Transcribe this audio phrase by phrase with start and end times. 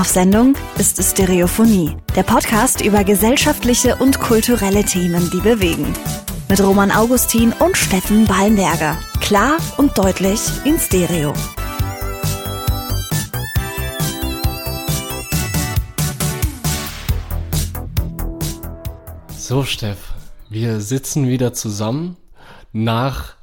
[0.00, 5.92] Auf Sendung ist Stereophonie, der Podcast über gesellschaftliche und kulturelle Themen, die bewegen.
[6.48, 8.98] Mit Roman Augustin und Steffen Ballenberger.
[9.20, 11.34] Klar und deutlich in Stereo.
[19.36, 20.14] So, Steff,
[20.48, 22.16] wir sitzen wieder zusammen.
[22.72, 23.34] Nach,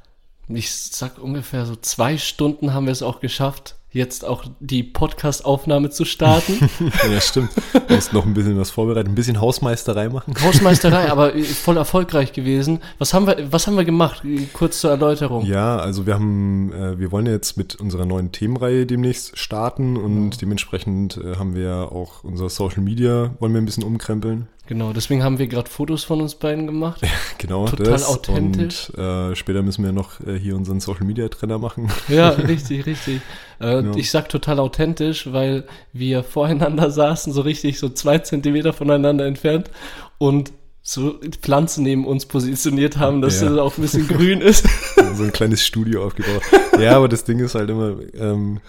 [0.48, 5.90] ich sag ungefähr so zwei Stunden haben wir es auch geschafft, jetzt auch die Podcast-Aufnahme
[5.90, 6.68] zu starten.
[7.12, 7.50] ja, stimmt.
[7.72, 10.34] Du musst noch ein bisschen was vorbereiten, ein bisschen Hausmeisterei machen.
[10.40, 12.80] Hausmeisterei, aber voll erfolgreich gewesen.
[12.98, 14.22] Was haben wir, was haben wir gemacht?
[14.52, 15.44] Kurz zur Erläuterung.
[15.46, 20.32] Ja, also wir haben, äh, wir wollen jetzt mit unserer neuen Themenreihe demnächst starten und
[20.32, 20.38] ja.
[20.40, 24.48] dementsprechend äh, haben wir auch unser Social Media, wollen wir ein bisschen umkrempeln.
[24.68, 27.00] Genau, deswegen haben wir gerade Fotos von uns beiden gemacht.
[27.00, 27.08] Ja,
[27.38, 28.06] genau, total das.
[28.06, 28.90] authentisch.
[28.90, 31.88] Und äh, später müssen wir noch äh, hier unseren Social Media Trainer machen.
[32.08, 33.22] Ja, richtig, richtig.
[33.60, 33.96] Äh, genau.
[33.96, 39.70] Ich sag total authentisch, weil wir voreinander saßen, so richtig so zwei Zentimeter voneinander entfernt
[40.18, 40.52] und
[40.82, 43.50] so Pflanzen neben uns positioniert haben, dass ja.
[43.50, 44.66] es auch ein bisschen grün ist.
[45.14, 46.42] so ein kleines Studio aufgebaut.
[46.78, 48.60] Ja, aber das Ding ist halt immer, ähm,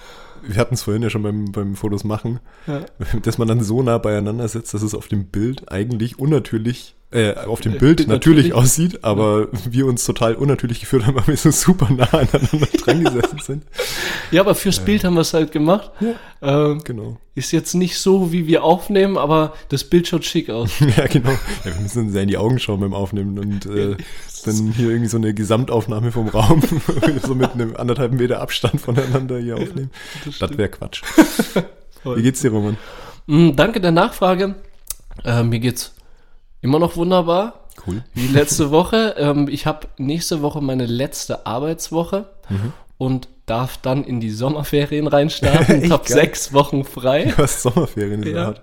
[0.43, 2.85] wir hatten es vorhin ja schon beim, beim Fotos machen, ja.
[3.23, 7.33] dass man dann so nah beieinander sitzt, dass es auf dem Bild eigentlich unnatürlich äh,
[7.33, 11.37] auf dem Bild natürlich, natürlich aussieht, aber wir uns total unnatürlich gefühlt haben, weil wir
[11.37, 13.63] so super nah aneinander dran gesessen sind.
[14.29, 14.83] Ja, aber fürs ja.
[14.83, 15.89] Bild haben wir es halt gemacht.
[15.99, 17.17] Ja, ähm, genau.
[17.33, 20.71] Ist jetzt nicht so, wie wir aufnehmen, aber das Bild schaut schick aus.
[20.97, 21.31] ja, genau.
[21.31, 23.97] Ja, wir müssen uns ja in die Augen schauen beim Aufnehmen und äh,
[24.45, 26.61] dann hier irgendwie so eine Gesamtaufnahme vom Raum,
[27.23, 29.89] so mit einem anderthalb Meter Abstand voneinander hier aufnehmen.
[30.25, 31.01] das, das wäre Quatsch.
[32.03, 32.77] wie geht's dir, Roman?
[33.25, 34.55] Mm, danke der Nachfrage.
[35.23, 35.93] Äh, mir geht's
[36.61, 37.67] Immer noch wunderbar.
[37.85, 38.03] Cool.
[38.13, 39.15] Wie letzte Woche.
[39.17, 42.73] Ähm, ich habe nächste Woche meine letzte Arbeitswoche mhm.
[42.97, 45.83] und darf dann in die Sommerferien reinstarten.
[45.83, 47.25] Ich habe sechs Wochen frei.
[47.25, 48.53] Du hast Sommerferien ja.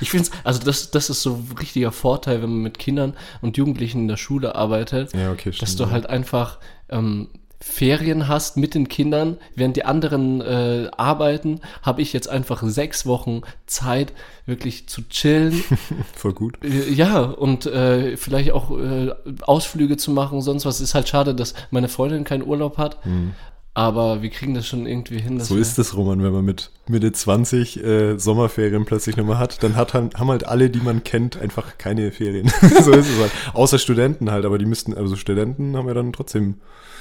[0.00, 3.56] Ich finde also das, das ist so ein richtiger Vorteil, wenn man mit Kindern und
[3.56, 6.58] Jugendlichen in der Schule arbeitet, ja, okay, stimmt, dass du halt einfach
[6.90, 7.28] ähm,
[7.66, 13.06] Ferien hast mit den Kindern, während die anderen äh, arbeiten, habe ich jetzt einfach sechs
[13.06, 14.12] Wochen Zeit,
[14.44, 15.64] wirklich zu chillen.
[16.14, 16.62] Voll gut.
[16.62, 20.82] Äh, ja, und äh, vielleicht auch äh, Ausflüge zu machen, sonst was.
[20.82, 23.04] Ist halt schade, dass meine Freundin keinen Urlaub hat.
[23.06, 23.32] Mhm.
[23.72, 25.40] Aber wir kriegen das schon irgendwie hin.
[25.40, 29.74] so ist es, Roman, wenn man mit Mitte 20 äh, Sommerferien plötzlich nochmal hat, dann
[29.74, 32.52] hat, haben halt alle, die man kennt, einfach keine Ferien.
[32.60, 33.32] so ist es halt.
[33.54, 36.56] Außer Studenten halt, aber die müssten, also Studenten haben ja dann trotzdem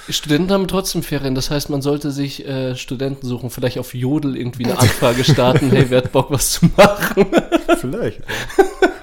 [0.09, 4.35] Studenten haben trotzdem Ferien, das heißt, man sollte sich äh, Studenten suchen, vielleicht auf Jodel
[4.35, 7.27] irgendwie eine Anfrage starten, hey, wer hat Bock, was zu machen?
[7.79, 8.21] vielleicht.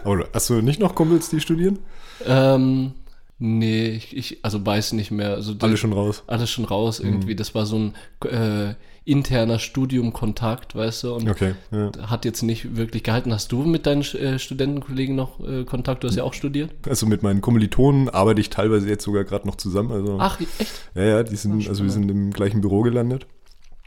[0.05, 1.79] Aber hast du nicht noch Kumpels, die studieren?
[2.27, 2.93] Ähm,
[3.41, 5.31] nee, ich, ich also weiß nicht mehr.
[5.35, 6.23] Also alles schon raus?
[6.29, 7.33] Alles schon raus irgendwie.
[7.33, 7.37] Mhm.
[7.37, 7.95] Das war so ein
[8.27, 8.75] äh,
[9.05, 11.91] interner Studiumkontakt, weißt du, und okay, ja.
[12.09, 13.33] hat jetzt nicht wirklich gehalten.
[13.33, 16.05] Hast du mit deinen äh, Studentenkollegen noch äh, Kontakt?
[16.05, 16.71] Du hast ja auch studiert.
[16.87, 19.91] Also mit meinen Kommilitonen arbeite ich teilweise jetzt sogar gerade noch zusammen.
[19.91, 20.73] Also, Ach, echt?
[20.95, 23.27] Ja, ja, die sind, also wir sind im gleichen Büro gelandet.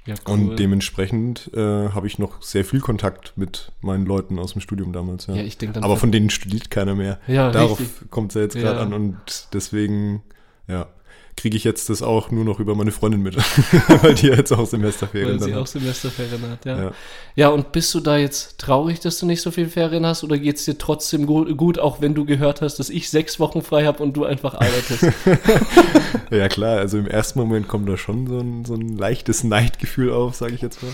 [0.06, 0.34] Ja, cool.
[0.34, 4.92] Und dementsprechend äh, habe ich noch sehr viel Kontakt mit meinen Leuten aus dem Studium
[4.92, 5.28] damals.
[5.28, 7.20] Ja, ja ich denke Aber von denen studiert keiner mehr.
[7.28, 10.24] Ja, Darauf kommt es ja jetzt gerade an und deswegen,
[10.68, 10.88] ja
[11.36, 13.36] kriege ich jetzt das auch nur noch über meine Freundin mit,
[14.04, 16.84] weil die jetzt auch Semesterferien weil sie auch Semesterferien hat, ja.
[16.84, 16.92] ja.
[17.36, 17.50] ja.
[17.50, 20.58] und bist du da jetzt traurig, dass du nicht so viel Ferien hast oder geht
[20.58, 24.04] es dir trotzdem gut, auch wenn du gehört hast, dass ich sechs Wochen frei habe
[24.04, 25.04] und du einfach arbeitest?
[26.32, 30.12] ja klar, also im ersten Moment kommt da schon so ein, so ein leichtes Neidgefühl
[30.12, 30.92] auf, sage ich jetzt mal.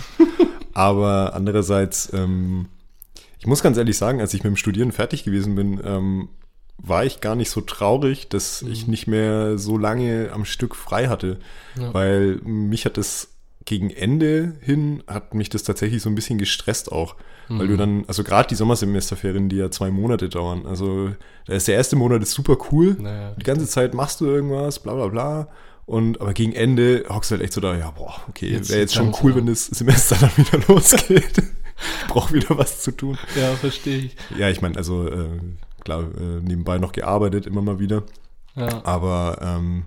[0.73, 2.67] Aber andererseits, ähm,
[3.39, 6.29] ich muss ganz ehrlich sagen, als ich mit dem Studieren fertig gewesen bin, ähm,
[6.81, 8.71] war ich gar nicht so traurig, dass mhm.
[8.71, 11.37] ich nicht mehr so lange am Stück frei hatte,
[11.79, 11.93] ja.
[11.93, 13.29] weil mich hat das
[13.65, 17.15] gegen Ende hin hat mich das tatsächlich so ein bisschen gestresst auch,
[17.49, 17.59] mhm.
[17.59, 17.77] weil du mhm.
[17.77, 21.11] dann, also gerade die Sommersemesterferien, die ja zwei Monate dauern, also
[21.45, 24.79] da ist der erste Monat ist super cool, naja, die ganze Zeit machst du irgendwas,
[24.79, 25.47] bla bla bla.
[25.85, 28.93] Und aber gegen Ende hockst du halt echt so da, ja, boah, okay, wäre jetzt
[28.93, 31.41] schon cool, wenn das Semester dann wieder losgeht.
[32.07, 33.17] Brauch wieder was zu tun.
[33.35, 34.15] Ja, verstehe ich.
[34.37, 35.39] Ja, ich meine, also äh,
[35.89, 38.03] klar, äh, nebenbei noch gearbeitet, immer mal wieder.
[38.55, 38.81] Ja.
[38.83, 39.85] Aber ähm,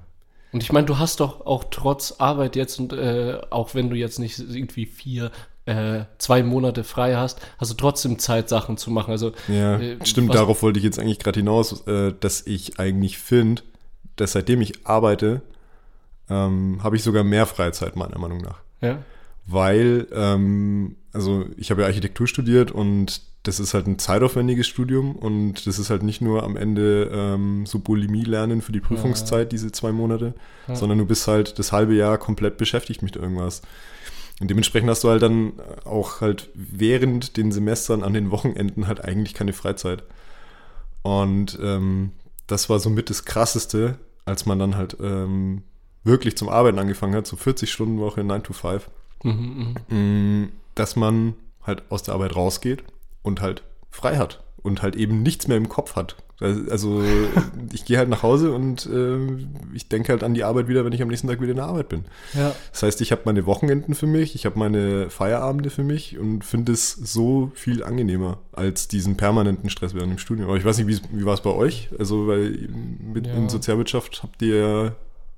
[0.52, 3.96] und ich meine, du hast doch auch trotz Arbeit jetzt und äh, auch wenn du
[3.96, 5.31] jetzt nicht irgendwie vier,
[5.64, 9.12] äh, zwei Monate frei hast, hast du trotzdem Zeit, Sachen zu machen.
[9.12, 10.34] Also ja, äh, stimmt.
[10.34, 13.62] Darauf wollte ich jetzt eigentlich gerade hinaus, äh, dass ich eigentlich finde,
[14.16, 15.40] dass seitdem ich arbeite,
[16.28, 18.60] ähm, habe ich sogar mehr Freizeit meiner Meinung nach.
[18.82, 18.98] Ja.
[19.46, 25.16] Weil, ähm, also ich habe ja Architektur studiert und das ist halt ein zeitaufwendiges Studium
[25.16, 29.46] und das ist halt nicht nur am Ende ähm, so Bulimie lernen für die Prüfungszeit,
[29.46, 29.48] ja.
[29.48, 30.34] diese zwei Monate,
[30.68, 30.76] ja.
[30.76, 33.62] sondern du bist halt das halbe Jahr komplett beschäftigt mit irgendwas.
[34.40, 35.54] Und dementsprechend hast du halt dann
[35.84, 40.04] auch halt während den Semestern an den Wochenenden halt eigentlich keine Freizeit.
[41.02, 42.12] Und ähm,
[42.46, 45.62] das war somit das Krasseste, als man dann halt ähm,
[46.04, 48.88] wirklich zum Arbeiten angefangen hat, so 40 Stunden Woche, 9 to 5,
[49.22, 51.34] mhm, mm, dass man
[51.64, 52.84] halt aus der Arbeit rausgeht
[53.22, 56.16] und halt frei hat und halt eben nichts mehr im Kopf hat.
[56.40, 57.02] Also
[57.72, 59.19] ich gehe halt nach Hause und äh,
[59.74, 61.66] ich denke halt an die Arbeit wieder, wenn ich am nächsten Tag wieder in der
[61.66, 62.04] Arbeit bin.
[62.34, 62.54] Ja.
[62.72, 66.44] Das heißt, ich habe meine Wochenenden für mich, ich habe meine Feierabende für mich und
[66.44, 70.48] finde es so viel angenehmer als diesen permanenten Stress während dem Studium.
[70.48, 71.90] Aber ich weiß nicht, wie, wie war es bei euch?
[71.98, 72.69] Also weil
[73.00, 73.34] mit, ja.
[73.34, 74.96] in Sozialwirtschaft habt ihr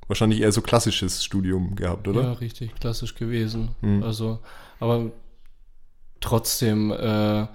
[0.08, 2.22] wahrscheinlich eher so klassisches Studium gehabt, oder?
[2.22, 3.70] Ja, richtig, klassisch gewesen.
[3.80, 4.02] Hm.
[4.02, 4.38] Also,
[4.80, 5.10] aber
[6.20, 7.46] trotzdem, äh,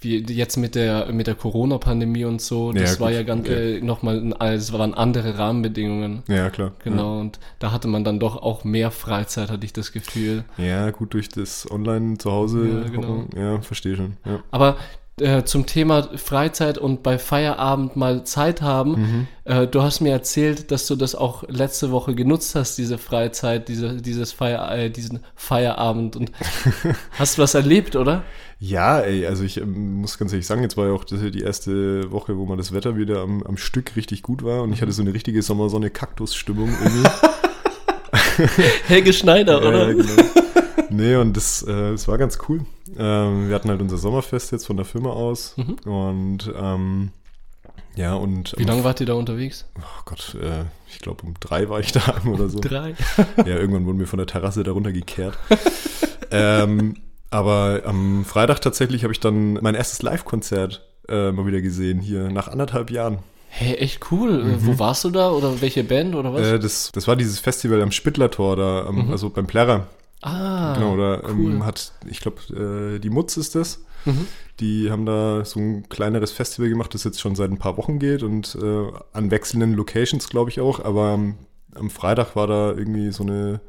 [0.00, 3.78] wie jetzt mit der mit der Corona-Pandemie und so, das ja, war ja ganz okay.
[3.78, 6.22] äh, nochmal, es waren andere Rahmenbedingungen.
[6.28, 6.72] Ja, klar.
[6.84, 7.20] Genau, ja.
[7.20, 10.44] und da hatte man dann doch auch mehr Freizeit, hatte ich das Gefühl.
[10.56, 12.84] Ja, gut, durch das Online zu Hause.
[12.84, 13.26] Ja, genau.
[13.36, 14.16] ja verstehe schon.
[14.52, 14.76] Aber
[15.20, 18.90] äh, zum Thema Freizeit und bei Feierabend mal Zeit haben.
[18.90, 19.26] Mhm.
[19.44, 23.68] Äh, du hast mir erzählt, dass du das auch letzte Woche genutzt hast, diese Freizeit,
[23.68, 26.16] diese, dieses Feier, äh, diesen Feierabend.
[26.16, 26.32] Und
[27.18, 28.22] hast du was erlebt, oder?
[28.60, 32.10] Ja, ey, also ich ähm, muss ganz ehrlich sagen, jetzt war ja auch die erste
[32.10, 34.90] Woche, wo mal das Wetter wieder am, am Stück richtig gut war und ich hatte
[34.92, 37.08] so eine richtige Sommersonne-Kaktus-Stimmung irgendwie.
[38.86, 39.88] Helge Schneider, oder?
[39.88, 40.22] Ja, genau.
[40.90, 42.64] Nee, und das, äh, das war ganz cool.
[42.96, 45.76] Ähm, wir hatten halt unser Sommerfest jetzt von der Firma aus mhm.
[45.84, 47.10] und ähm,
[47.94, 48.54] ja, und.
[48.56, 49.66] Wie lange wart ihr da unterwegs?
[49.78, 52.60] Oh Gott, äh, ich glaube um drei war ich da oder so.
[52.60, 52.94] drei?
[53.38, 55.36] ja, irgendwann wurden wir von der Terrasse darunter gekehrt.
[56.30, 56.96] ähm,
[57.30, 62.30] aber am Freitag tatsächlich habe ich dann mein erstes Live-Konzert äh, mal wieder gesehen, hier
[62.30, 63.18] nach anderthalb Jahren.
[63.48, 64.44] Hey, echt cool.
[64.44, 64.66] Mhm.
[64.66, 66.46] Wo warst du da oder welche Band oder was?
[66.46, 69.10] Äh, das, das war dieses Festival am Spittlertor da, am, mhm.
[69.10, 69.86] also beim Plärrer.
[70.22, 71.52] Ah, genau, da ähm, cool.
[71.52, 73.84] ähm, hat, ich glaube, äh, die Mutz ist das.
[74.04, 74.26] Mhm.
[74.60, 77.98] Die haben da so ein kleineres Festival gemacht, das jetzt schon seit ein paar Wochen
[77.98, 80.84] geht und äh, an wechselnden Locations, glaube ich auch.
[80.84, 81.34] Aber am,
[81.74, 83.60] am Freitag war da irgendwie so eine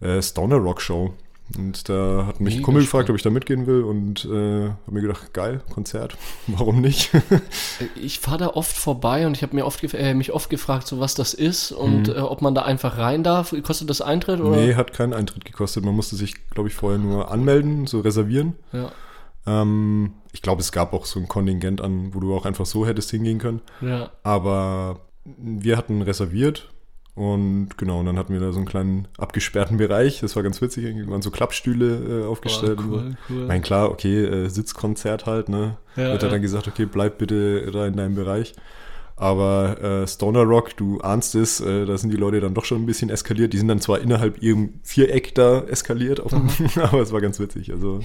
[0.00, 1.14] äh, Stoner Rock Show.
[1.56, 4.90] Und da hat mich ein Kumpel gefragt, ob ich da mitgehen will und äh, habe
[4.90, 7.10] mir gedacht, geil, Konzert, warum nicht?
[7.96, 11.00] ich fahre da oft vorbei und ich habe mir oft äh, mich oft gefragt, so
[11.00, 12.14] was das ist und mhm.
[12.14, 13.54] äh, ob man da einfach rein darf.
[13.62, 14.40] Kostet das Eintritt?
[14.40, 14.56] Oder?
[14.56, 15.84] Nee, hat keinen Eintritt gekostet.
[15.84, 18.54] Man musste sich, glaube ich, vorher nur anmelden, so reservieren.
[18.72, 18.90] Ja.
[19.46, 22.86] Ähm, ich glaube, es gab auch so ein Kontingent an, wo du auch einfach so
[22.86, 23.60] hättest hingehen können.
[23.82, 24.10] Ja.
[24.22, 26.73] Aber wir hatten reserviert
[27.14, 30.20] und genau, und dann hatten wir da so einen kleinen abgesperrten Bereich.
[30.20, 30.84] Das war ganz witzig.
[30.84, 32.80] Irgendwie waren so Klappstühle äh, aufgestellt.
[32.80, 33.42] Oh, cool, cool.
[33.42, 35.76] Ich meine, klar, okay, äh, Sitzkonzert halt, ne?
[35.94, 36.28] Ja, Wird ja.
[36.28, 38.54] dann gesagt, okay, bleib bitte da in deinem Bereich.
[39.16, 42.82] Aber äh, Stoner Rock, du ahnst es, äh, da sind die Leute dann doch schon
[42.82, 43.52] ein bisschen eskaliert.
[43.52, 46.48] Die sind dann zwar innerhalb ihrem Viereck da eskaliert, dem,
[46.82, 47.70] aber es war ganz witzig.
[47.70, 48.00] Also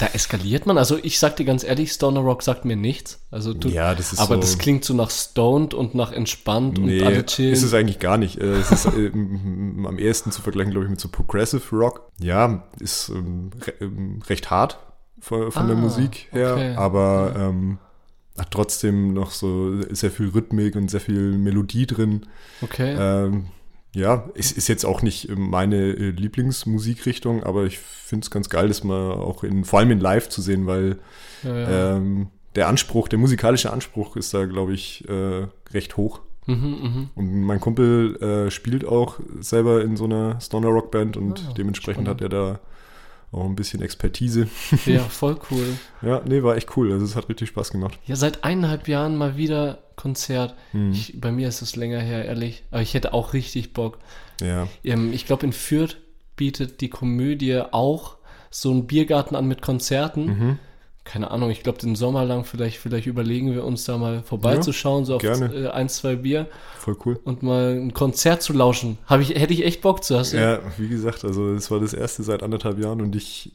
[0.00, 0.76] da eskaliert man.
[0.76, 3.20] Also ich sag dir ganz ehrlich, Stoner Rock sagt mir nichts.
[3.30, 6.78] Also du, ja, das ist aber so, das klingt so nach stoned und nach entspannt
[6.78, 7.52] nee, und alle chillen.
[7.52, 8.38] Ist es eigentlich gar nicht.
[8.38, 12.10] Äh, es ist äh, am ehesten zu vergleichen, glaube ich, mit so Progressive Rock.
[12.20, 14.78] Ja, ist ähm, re ähm, recht hart
[15.20, 16.74] von, von ah, der Musik her, okay.
[16.76, 17.78] aber ähm,
[18.38, 22.26] hat trotzdem noch so sehr viel Rhythmik und sehr viel Melodie drin.
[22.62, 22.96] Okay.
[22.98, 23.46] Ähm,
[23.94, 28.68] ja, es ist jetzt auch nicht meine äh, Lieblingsmusikrichtung, aber ich finde es ganz geil,
[28.68, 30.98] das mal auch in, vor allem in Live zu sehen, weil
[31.42, 31.96] ja, ja.
[31.96, 36.20] Ähm, der Anspruch, der musikalische Anspruch ist da, glaube ich, äh, recht hoch.
[36.46, 37.08] Mhm, mh.
[37.14, 41.52] Und mein Kumpel äh, spielt auch selber in so einer Stoner Rock Band und ah,
[41.56, 42.22] dementsprechend spannend.
[42.22, 42.60] hat er da
[43.32, 44.48] auch ein bisschen Expertise.
[44.86, 45.78] Ja, voll cool.
[46.02, 46.92] ja, nee, war echt cool.
[46.92, 47.98] Also es hat richtig Spaß gemacht.
[48.06, 50.54] Ja, seit eineinhalb Jahren mal wieder Konzert.
[50.72, 50.92] Hm.
[50.92, 52.64] Ich, bei mir ist es länger her, ehrlich.
[52.70, 53.98] Aber ich hätte auch richtig Bock.
[54.40, 54.68] Ja.
[54.84, 55.96] Ähm, ich glaube, in Fürth
[56.36, 58.16] bietet die Komödie auch
[58.50, 60.26] so einen Biergarten an mit Konzerten.
[60.26, 60.58] Mhm
[61.08, 65.04] keine Ahnung, ich glaube, den Sommer lang vielleicht, vielleicht überlegen wir uns da mal vorbeizuschauen,
[65.04, 66.48] ja, so auf äh, ein, zwei Bier.
[66.78, 67.18] Voll cool.
[67.24, 68.98] Und mal ein Konzert zu lauschen.
[69.06, 70.32] Hab ich, hätte ich echt Bock zu hast.
[70.32, 73.52] Ja, wie gesagt, also es war das erste seit anderthalb Jahren und ich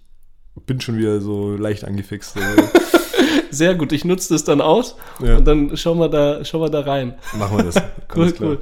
[0.65, 2.37] bin schon wieder so leicht angefixt.
[2.37, 2.63] Also
[3.51, 5.37] Sehr gut, ich nutze das dann aus ja.
[5.37, 7.13] und dann schauen wir da, schauen wir da rein.
[7.37, 7.75] Machen wir das.
[8.15, 8.61] cool, cool.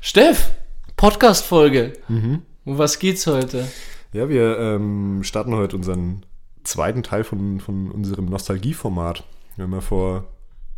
[0.00, 0.52] Steff,
[0.96, 1.94] Podcast-Folge.
[2.06, 2.42] Mhm.
[2.64, 3.66] Um was geht's heute?
[4.12, 6.22] Ja, wir ähm, starten heute unseren
[6.68, 9.24] zweiten Teil von, von unserem Nostalgieformat.
[9.56, 10.24] Wir haben ja vor,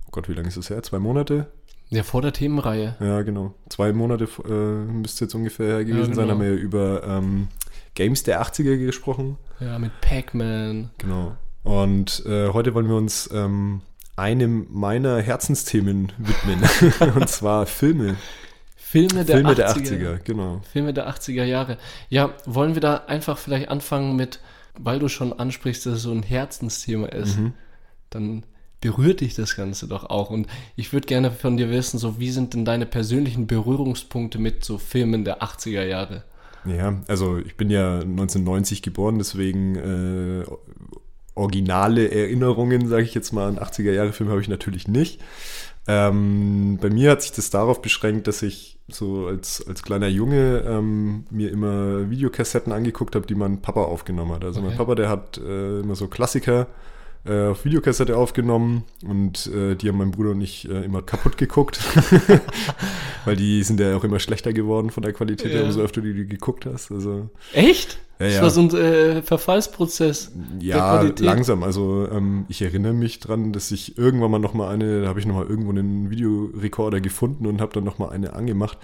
[0.06, 0.82] oh Gott, wie lange ist das her?
[0.82, 1.46] Zwei Monate?
[1.90, 2.96] Ja, vor der Themenreihe.
[3.00, 3.54] Ja, genau.
[3.68, 6.16] Zwei Monate äh, müsste jetzt ungefähr her gewesen ja, genau.
[6.16, 7.48] sein, haben wir über ähm,
[7.94, 9.36] Games der 80er gesprochen.
[9.58, 10.90] Ja, mit Pac-Man.
[10.98, 11.36] Genau.
[11.64, 13.82] Und äh, heute wollen wir uns ähm,
[14.16, 17.14] einem meiner Herzensthemen widmen.
[17.16, 18.16] Und zwar Filme.
[18.76, 19.54] Filme der Filme 80er.
[19.54, 20.60] der 80er, genau.
[20.72, 21.78] Filme der 80er Jahre.
[22.08, 24.40] Ja, wollen wir da einfach vielleicht anfangen mit,
[24.78, 27.52] weil du schon ansprichst, dass es so ein Herzensthema ist, Mhm.
[28.10, 28.42] dann
[28.80, 30.30] berührt dich das Ganze doch auch.
[30.30, 34.64] Und ich würde gerne von dir wissen, so wie sind denn deine persönlichen Berührungspunkte mit
[34.64, 36.24] so Filmen der 80er Jahre?
[36.64, 40.44] Ja, also ich bin ja 1990 geboren, deswegen äh,
[41.34, 45.20] originale Erinnerungen, sage ich jetzt mal, an 80er-Jahre-Filme habe ich natürlich nicht.
[45.86, 50.64] Ähm, bei mir hat sich das darauf beschränkt, dass ich so als, als kleiner Junge
[50.66, 54.44] ähm, mir immer Videokassetten angeguckt habe, die mein Papa aufgenommen hat.
[54.44, 54.78] Also mein Okay.
[54.78, 56.66] Papa, der hat äh, immer so Klassiker
[57.24, 61.36] äh, auf Videokassette aufgenommen und äh, die haben mein Bruder und ich äh, immer kaputt
[61.38, 61.80] geguckt,
[63.24, 65.62] weil die sind ja auch immer schlechter geworden von der Qualität, Ja.
[65.62, 66.90] umso öfter du die geguckt hast.
[66.90, 67.98] Also Echt?
[68.20, 68.42] Ja, das ja.
[68.42, 70.32] war so ein äh, Verfallsprozess.
[70.60, 71.62] ja, langsam.
[71.62, 75.20] Also ähm, ich erinnere mich dran, dass ich irgendwann mal noch mal eine, da habe
[75.20, 78.76] ich noch mal irgendwo einen Videorekorder gefunden und habe dann noch mal eine angemacht.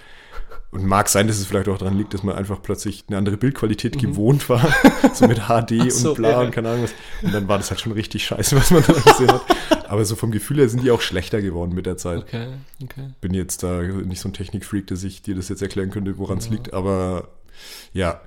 [0.71, 3.37] Und mag sein, dass es vielleicht auch daran liegt, dass man einfach plötzlich eine andere
[3.37, 4.67] Bildqualität gewohnt war,
[5.15, 5.91] so mit HD Mhm.
[5.91, 6.41] So, und bla ja.
[6.41, 6.95] und keine Ahnung was.
[7.23, 9.43] Und dann war das halt schon richtig scheiße, was man da gesehen hat.
[9.89, 12.23] Aber so vom Gefühl her sind die auch schlechter geworden mit der Zeit.
[12.23, 12.49] Okay,
[12.83, 13.11] okay.
[13.21, 16.39] Bin jetzt da nicht so ein Technikfreak, dass ich dir das jetzt erklären könnte, woran
[16.39, 17.29] es liegt, aber
[17.93, 18.21] ja.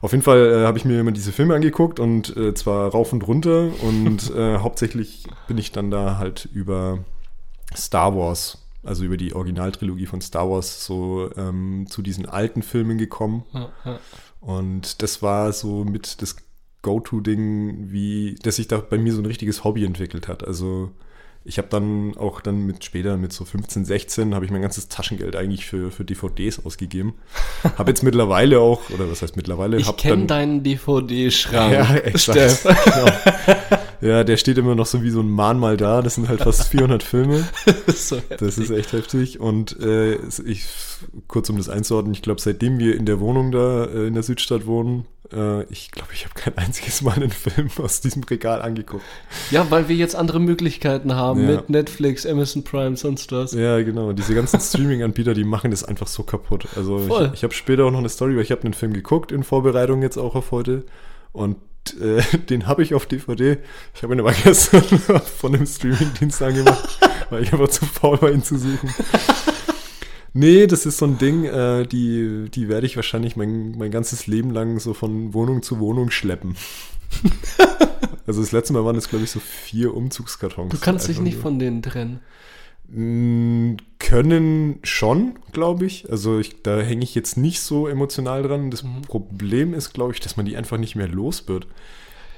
[0.00, 3.12] Auf jeden Fall äh, habe ich mir immer diese Filme angeguckt und äh, zwar rauf
[3.12, 7.04] und runter und äh, hauptsächlich bin ich dann da halt über
[7.76, 12.98] Star Wars, also über die Originaltrilogie von Star Wars so ähm, zu diesen alten Filmen
[12.98, 13.44] gekommen
[14.40, 16.36] und das war so mit das
[16.82, 20.46] Go-To-Ding, wie, dass sich da bei mir so ein richtiges Hobby entwickelt hat.
[20.46, 20.92] Also
[21.48, 24.88] ich habe dann auch dann mit später, mit so 15, 16, habe ich mein ganzes
[24.88, 27.14] Taschengeld eigentlich für, für DVDs ausgegeben.
[27.78, 29.78] habe jetzt mittlerweile auch, oder was heißt mittlerweile?
[29.78, 31.72] Ich kenne deinen DVD-Schrank.
[31.72, 32.38] ja, exakt.
[32.84, 33.06] Genau.
[34.00, 36.02] Ja, der steht immer noch so wie so ein Mahnmal da.
[36.02, 37.48] Das sind halt fast 400 Filme.
[37.88, 39.40] so Das ist echt heftig.
[39.40, 40.66] Und äh, ich,
[41.26, 44.22] kurz um das einzuordnen, ich glaube, seitdem wir in der Wohnung da äh, in der
[44.22, 45.06] Südstadt wohnen,
[45.68, 49.04] ich glaube, ich habe kein einziges Mal einen Film aus diesem Regal angeguckt.
[49.50, 51.56] Ja, weil wir jetzt andere Möglichkeiten haben Ja.
[51.56, 53.52] mit Netflix, Amazon Prime, sonst was.
[53.52, 54.12] Ja, genau.
[54.12, 56.66] Diese ganzen Streaming-Anbieter, die machen das einfach so kaputt.
[56.76, 57.26] Also Voll.
[57.26, 59.42] ich, ich habe später auch noch eine Story, weil ich habe einen Film geguckt in
[59.42, 60.84] Vorbereitung jetzt auch auf heute.
[61.32, 61.56] Und
[62.00, 63.58] äh, den habe ich auf DVD.
[63.94, 68.30] Ich habe ihn aber gestern von dem Streaming-Dienst angemacht, weil ich einfach zu faul war,
[68.32, 68.88] ihn zu suchen.
[70.32, 74.26] Nee, das ist so ein Ding, äh, die, die werde ich wahrscheinlich mein, mein ganzes
[74.26, 76.56] Leben lang so von Wohnung zu Wohnung schleppen.
[78.26, 80.70] also das letzte Mal waren es, glaube ich, so vier Umzugskartons.
[80.72, 81.42] Du kannst dich Einfach nicht nur.
[81.42, 82.20] von denen trennen.
[82.90, 86.10] Mm, Können schon, glaube ich.
[86.10, 88.70] Also ich, da hänge ich jetzt nicht so emotional dran.
[88.70, 89.02] Das Mhm.
[89.02, 91.66] Problem ist, glaube ich, dass man die einfach nicht mehr los wird.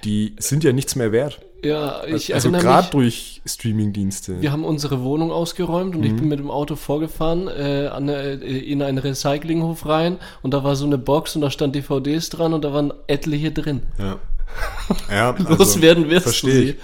[0.04, 1.40] Die sind ja nichts mehr wert.
[1.62, 4.40] Ja, ich also gerade durch Streaming-Dienste.
[4.40, 8.32] wir haben unsere Wohnung ausgeräumt und ich bin mit dem Auto vorgefahren äh, an eine,
[8.32, 12.54] in einen Recyclinghof rein und da war so eine Box und da stand DVDs dran
[12.54, 13.82] und da waren etliche drin.
[13.98, 14.18] Ja.
[15.10, 16.68] Ja, Loswerden wirst du verstehe sie.
[16.70, 16.76] ich.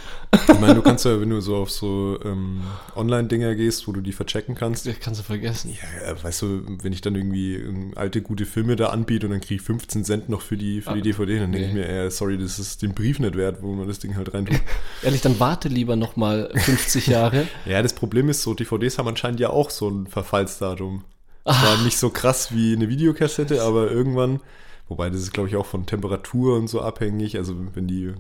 [0.49, 2.61] Ich meine, du kannst ja, wenn du so auf so ähm,
[2.95, 5.73] Online-Dinger gehst, wo du die verchecken kannst, Das kannst du vergessen.
[6.05, 9.41] Ja, weißt du, wenn ich dann irgendwie ähm, alte, gute Filme da anbiete und dann
[9.41, 11.81] kriege ich 15 Cent noch für die, für die Ah, DVD, dann denke nee.
[11.83, 14.35] ich mir, äh, sorry, das ist den Brief nicht wert, wo man das Ding halt
[14.35, 14.61] reintut.
[15.03, 17.47] Ehrlich, dann warte lieber noch mal 50 Jahre.
[17.65, 21.05] ja, das Problem ist so, DVDs haben anscheinend ja auch so ein Verfallsdatum.
[21.45, 24.41] Zwar nicht so krass wie eine Videokassette, aber irgendwann,
[24.89, 27.37] wobei das ist, glaube ich, auch von Temperatur und so abhängig.
[27.37, 28.13] Also wenn die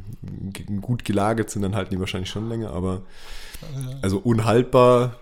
[0.80, 3.02] gut gelagert sind, dann halten die wahrscheinlich schon länger, aber
[4.02, 5.18] also unhaltbar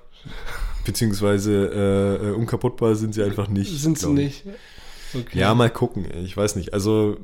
[0.84, 1.70] beziehungsweise
[2.22, 3.70] äh, äh, unkaputtbar sind sie einfach nicht.
[3.78, 4.44] Sind sie nicht?
[5.14, 5.38] Okay.
[5.38, 6.06] Ja, mal gucken.
[6.24, 6.72] Ich weiß nicht.
[6.74, 7.16] Also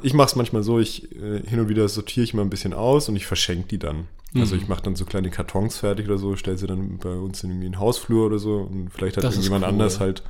[0.00, 2.72] ich mache es manchmal so, ich äh, hin und wieder sortiere ich mal ein bisschen
[2.74, 4.08] aus und ich verschenke die dann.
[4.34, 4.62] Also Mhm.
[4.62, 7.50] ich mache dann so kleine Kartons fertig oder so, stelle sie dann bei uns in
[7.50, 9.68] irgendwie den Hausflur oder so und vielleicht hat Das irgendjemand cool.
[9.70, 10.22] anders halt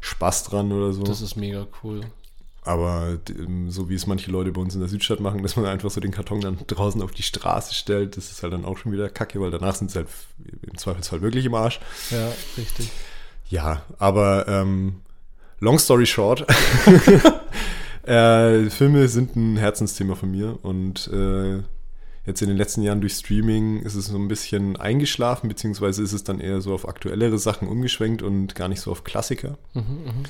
[0.00, 1.02] Spaß dran oder so.
[1.02, 2.02] Das ist mega cool.
[2.68, 5.64] Aber ähm, so wie es manche Leute bei uns in der Südstadt machen, dass man
[5.64, 8.76] einfach so den Karton dann draußen auf die Straße stellt, das ist halt dann auch
[8.76, 10.08] schon wieder kacke, weil danach sind sie halt
[10.70, 11.80] im Zweifelsfall wirklich im Arsch.
[12.10, 12.90] Ja, richtig.
[13.48, 15.00] Ja, aber ähm,
[15.60, 16.44] long story short,
[18.02, 21.62] äh, Filme sind ein Herzensthema von mir und äh,
[22.26, 26.12] jetzt in den letzten Jahren durch Streaming ist es so ein bisschen eingeschlafen, beziehungsweise ist
[26.12, 29.56] es dann eher so auf aktuellere Sachen umgeschwenkt und gar nicht so auf Klassiker.
[29.72, 30.22] Mhm, mhm.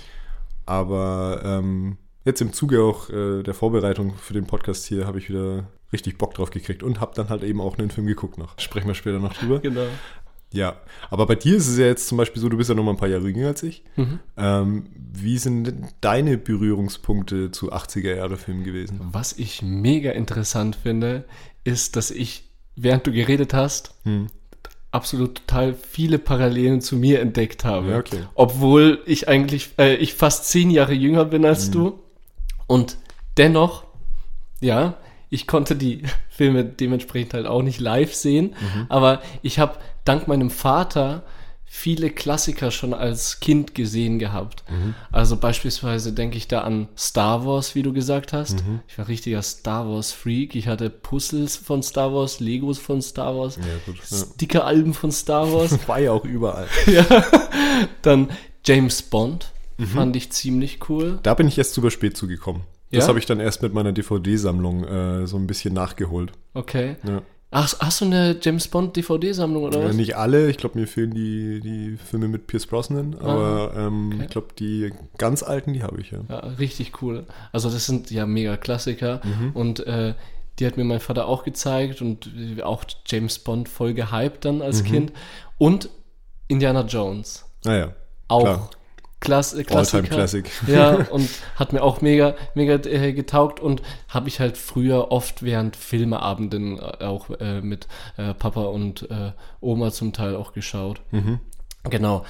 [0.66, 5.28] Aber ähm, jetzt im Zuge auch äh, der Vorbereitung für den Podcast hier habe ich
[5.28, 8.58] wieder richtig Bock drauf gekriegt und habe dann halt eben auch einen Film geguckt noch.
[8.58, 9.60] Sprechen wir später noch drüber.
[9.62, 9.86] Genau.
[10.50, 10.76] Ja,
[11.10, 12.92] aber bei dir ist es ja jetzt zum Beispiel so, du bist ja noch mal
[12.92, 13.82] ein paar Jahre jünger als ich.
[13.96, 14.18] Mhm.
[14.38, 18.98] Ähm, wie sind denn deine Berührungspunkte zu 80er-Jahre-Filmen gewesen?
[19.12, 21.24] Was ich mega interessant finde,
[21.64, 22.44] ist, dass ich,
[22.76, 24.28] während du geredet hast, Hm.
[24.90, 27.90] absolut total viele Parallelen zu mir entdeckt habe.
[27.90, 28.20] Ja, okay.
[28.34, 31.98] Obwohl ich eigentlich, äh, ich fast zehn Jahre jünger bin als du.
[32.68, 32.96] Und
[33.36, 33.82] dennoch,
[34.60, 34.94] ja,
[35.30, 38.54] ich konnte die Filme dementsprechend halt auch nicht live sehen.
[38.88, 41.24] Aber ich habe dank meinem Vater
[41.70, 44.64] viele Klassiker schon als Kind gesehen gehabt.
[45.12, 48.64] Also beispielsweise denke ich da an Star Wars, wie du gesagt hast.
[48.88, 50.54] Ich war richtiger Star Wars Freak.
[50.54, 53.98] Ich hatte Puzzles von Star Wars, Legos von Star Wars, Ja, gut.
[54.02, 55.76] Sticker-Alben von Star Wars.
[55.88, 56.68] War ja auch überall.
[56.86, 57.04] ja.
[58.02, 58.30] Dann
[58.64, 59.50] James Bond
[59.86, 61.18] fand ich ziemlich cool.
[61.22, 62.62] Da bin ich erst super spät zugekommen.
[62.90, 63.08] Das Ja?
[63.08, 66.32] habe ich dann erst mit meiner DVD-Sammlung äh, so ein bisschen nachgeholt.
[66.54, 66.96] Okay.
[67.06, 67.22] Ja.
[67.50, 69.96] Ach, hast du eine James Bond DVD-Sammlung oder was?
[69.96, 74.14] nicht alle, ich glaube, mir fehlen die, die Filme mit Pierce Brosnan, aber ähm, Ah,
[74.16, 74.24] okay.
[74.24, 76.18] ich glaube, die ganz alten, die habe ich ja.
[76.28, 77.24] Ja, richtig cool.
[77.52, 79.50] Also das sind ja mega Klassiker Mhm.
[79.54, 80.14] und äh,
[80.58, 84.56] die hat mir mein Vater auch gezeigt und äh, auch James Bond voll gehypt dann
[84.56, 84.62] Mhm.
[84.62, 85.12] als Kind
[85.56, 85.88] und
[86.48, 87.94] Indiana Jones Naja,
[88.28, 88.70] auch Klar.
[89.20, 89.98] Klass, äh, Klassiker.
[89.98, 90.50] Alltime Classic.
[90.66, 95.42] Ja, und hat mir auch mega, mega äh, getaugt und habe ich halt früher oft
[95.42, 101.00] während Filmeabenden äh, auch äh, mit äh, Papa und äh, Oma zum Teil auch geschaut.
[101.10, 101.40] Mhm.
[101.84, 102.24] Genau.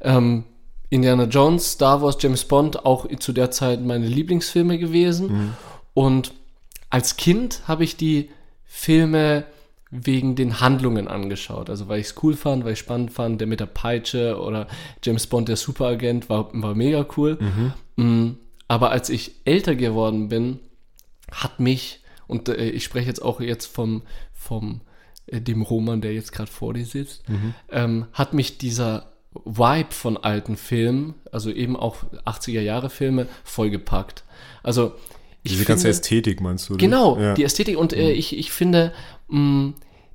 [0.00, 0.44] Ähm,
[0.90, 5.32] Indiana Jones, Star Wars, James Bond, auch zu der Zeit meine Lieblingsfilme gewesen.
[5.32, 5.54] Mhm.
[5.94, 6.32] Und
[6.90, 8.30] als Kind habe ich die
[8.64, 9.44] Filme
[9.94, 11.68] wegen den Handlungen angeschaut.
[11.68, 14.66] Also weil ich es cool fand, weil ich spannend fand, der mit der Peitsche oder
[15.04, 17.38] James Bond, der Superagent, war, war mega cool.
[17.96, 18.30] Mm,
[18.68, 20.60] Aber als ich älter geworden bin,
[21.30, 24.80] hat mich, und äh, ich spreche jetzt auch jetzt vom, vom
[25.26, 27.22] äh, dem Roman, der jetzt gerade vor dir sitzt,
[27.70, 29.12] ähm, hat mich dieser
[29.44, 34.24] Vibe von alten Filmen, also eben auch 80er Jahre Filme, vollgepackt.
[34.62, 34.94] Also
[35.42, 36.76] ich Diese ganze finde- Ästhetik meinst du?
[36.76, 37.34] Genau, ja.
[37.34, 37.76] die Ästhetik.
[37.78, 38.92] Und äh, ich, ich finde,
[39.28, 39.72] mh,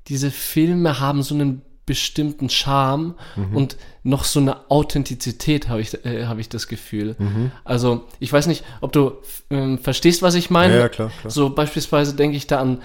[0.08, 3.56] diese Filme haben so einen bestimmten Charme Mhm.
[3.56, 7.16] und noch so eine Authentizität, habe ich, äh, habe ich das Gefühl.
[7.18, 7.50] Mhm.
[7.64, 9.12] Also, ich weiß nicht, ob du
[9.50, 10.74] ähm, verstehst, was ich meine.
[10.74, 11.30] Ja, ja, klar, klar.
[11.30, 12.82] So beispielsweise denke ich da an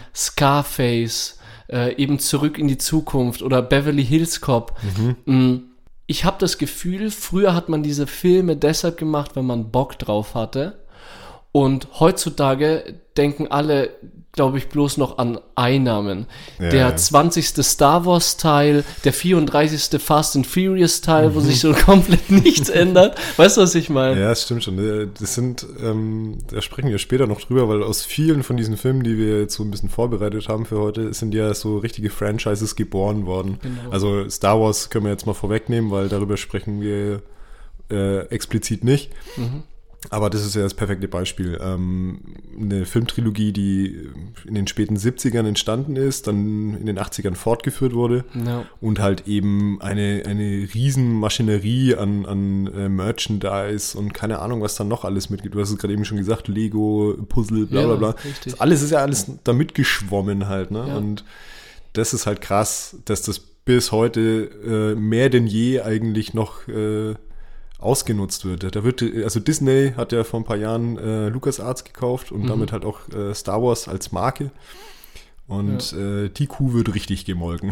[0.48, 1.38] Scarface,
[1.70, 4.78] äh, eben Zurück in die Zukunft oder Beverly Hills Cop.
[4.98, 5.16] Mhm.
[5.34, 5.58] Mm,
[6.06, 10.36] Ich habe das Gefühl, früher hat man diese Filme deshalb gemacht, wenn man Bock drauf
[10.36, 10.83] hatte.
[11.54, 13.92] Und heutzutage denken alle,
[14.32, 16.26] glaube ich, bloß noch an Einnahmen.
[16.60, 16.96] Ja, der ja.
[16.96, 17.64] 20.
[17.64, 20.02] Star Wars Teil, der 34.
[20.02, 23.20] Fast and Furious Teil, wo sich so komplett nichts ändert.
[23.38, 24.20] Weißt du, was ich meine?
[24.20, 24.80] Ja, das stimmt schon.
[24.80, 28.76] Äh, Das sind, ähm, da sprechen wir später noch drüber, weil aus vielen von diesen
[28.76, 32.10] Filmen, die wir jetzt so ein bisschen vorbereitet haben für heute, sind ja so richtige
[32.10, 33.60] Franchises geboren worden.
[33.62, 33.92] Genau.
[33.92, 37.22] Also Star Wars können wir jetzt mal vorwegnehmen, weil darüber sprechen wir
[37.92, 39.12] äh, explizit nicht.
[40.10, 41.58] Aber das ist ja das perfekte Beispiel.
[41.62, 42.20] Ähm,
[42.60, 44.10] eine Filmtrilogie, die
[44.46, 48.66] in den späten 70ern entstanden ist, dann in den 80ern fortgeführt wurde Ja.
[48.82, 54.88] und halt eben eine, eine Riesenmaschinerie an, an äh, Merchandise und keine Ahnung, was dann
[54.88, 55.54] noch alles mitgeht.
[55.56, 58.10] Du hast es gerade eben schon gesagt, Lego, Puzzle, bla bla Ja, bla.
[58.12, 58.54] richtig.
[58.54, 60.86] Das alles ist ja alles da mitgeschwommen halt, ne?
[60.88, 60.98] Ja.
[60.98, 61.24] Und
[61.94, 64.50] das ist halt krass, dass das bis heute
[64.96, 67.14] äh, mehr denn je eigentlich noch äh,
[67.84, 68.76] ausgenutzt wird.
[68.76, 72.42] Da wird, also Disney hat ja vor ein paar Jahren äh, LucasArts gekauft Mhm.
[72.42, 74.52] und damit halt auch äh, Star Wars als Marke.
[75.46, 77.72] Und äh, die Kuh wird richtig gemolken.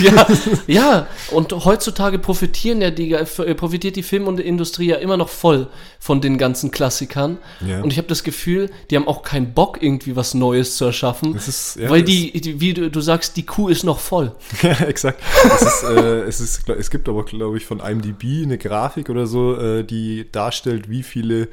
[0.00, 0.26] ja,
[0.66, 5.68] ja, und heutzutage profitieren ja die, äh, profitiert die Filmindustrie ja immer noch voll
[6.00, 7.36] von den ganzen Klassikern.
[7.60, 7.82] Ja.
[7.82, 11.36] Und ich habe das Gefühl, die haben auch keinen Bock, irgendwie was Neues zu erschaffen.
[11.36, 14.34] Ist- ja, weil die, die, wie du, sagst, die Kuh ist noch voll.
[14.62, 15.20] Ja, exakt.
[15.44, 19.26] Es, ist, äh, es, ist, es gibt aber, glaube ich, von IMDb eine Grafik oder
[19.26, 21.48] so, äh, die darstellt, wie viele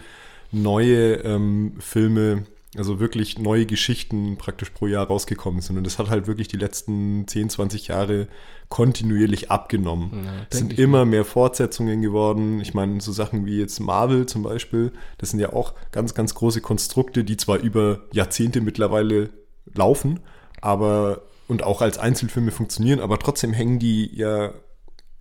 [0.51, 2.43] neue ähm, Filme,
[2.77, 5.77] also wirklich neue Geschichten praktisch pro Jahr rausgekommen sind.
[5.77, 8.27] Und das hat halt wirklich die letzten 10, 20 Jahre
[8.67, 10.25] kontinuierlich abgenommen.
[10.25, 12.61] Ja, es sind immer mehr Fortsetzungen geworden.
[12.61, 16.35] Ich meine, so Sachen wie jetzt Marvel zum Beispiel, das sind ja auch ganz, ganz
[16.35, 19.31] große Konstrukte, die zwar über Jahrzehnte mittlerweile
[19.73, 20.19] laufen,
[20.61, 24.53] aber und auch als Einzelfilme funktionieren, aber trotzdem hängen die ja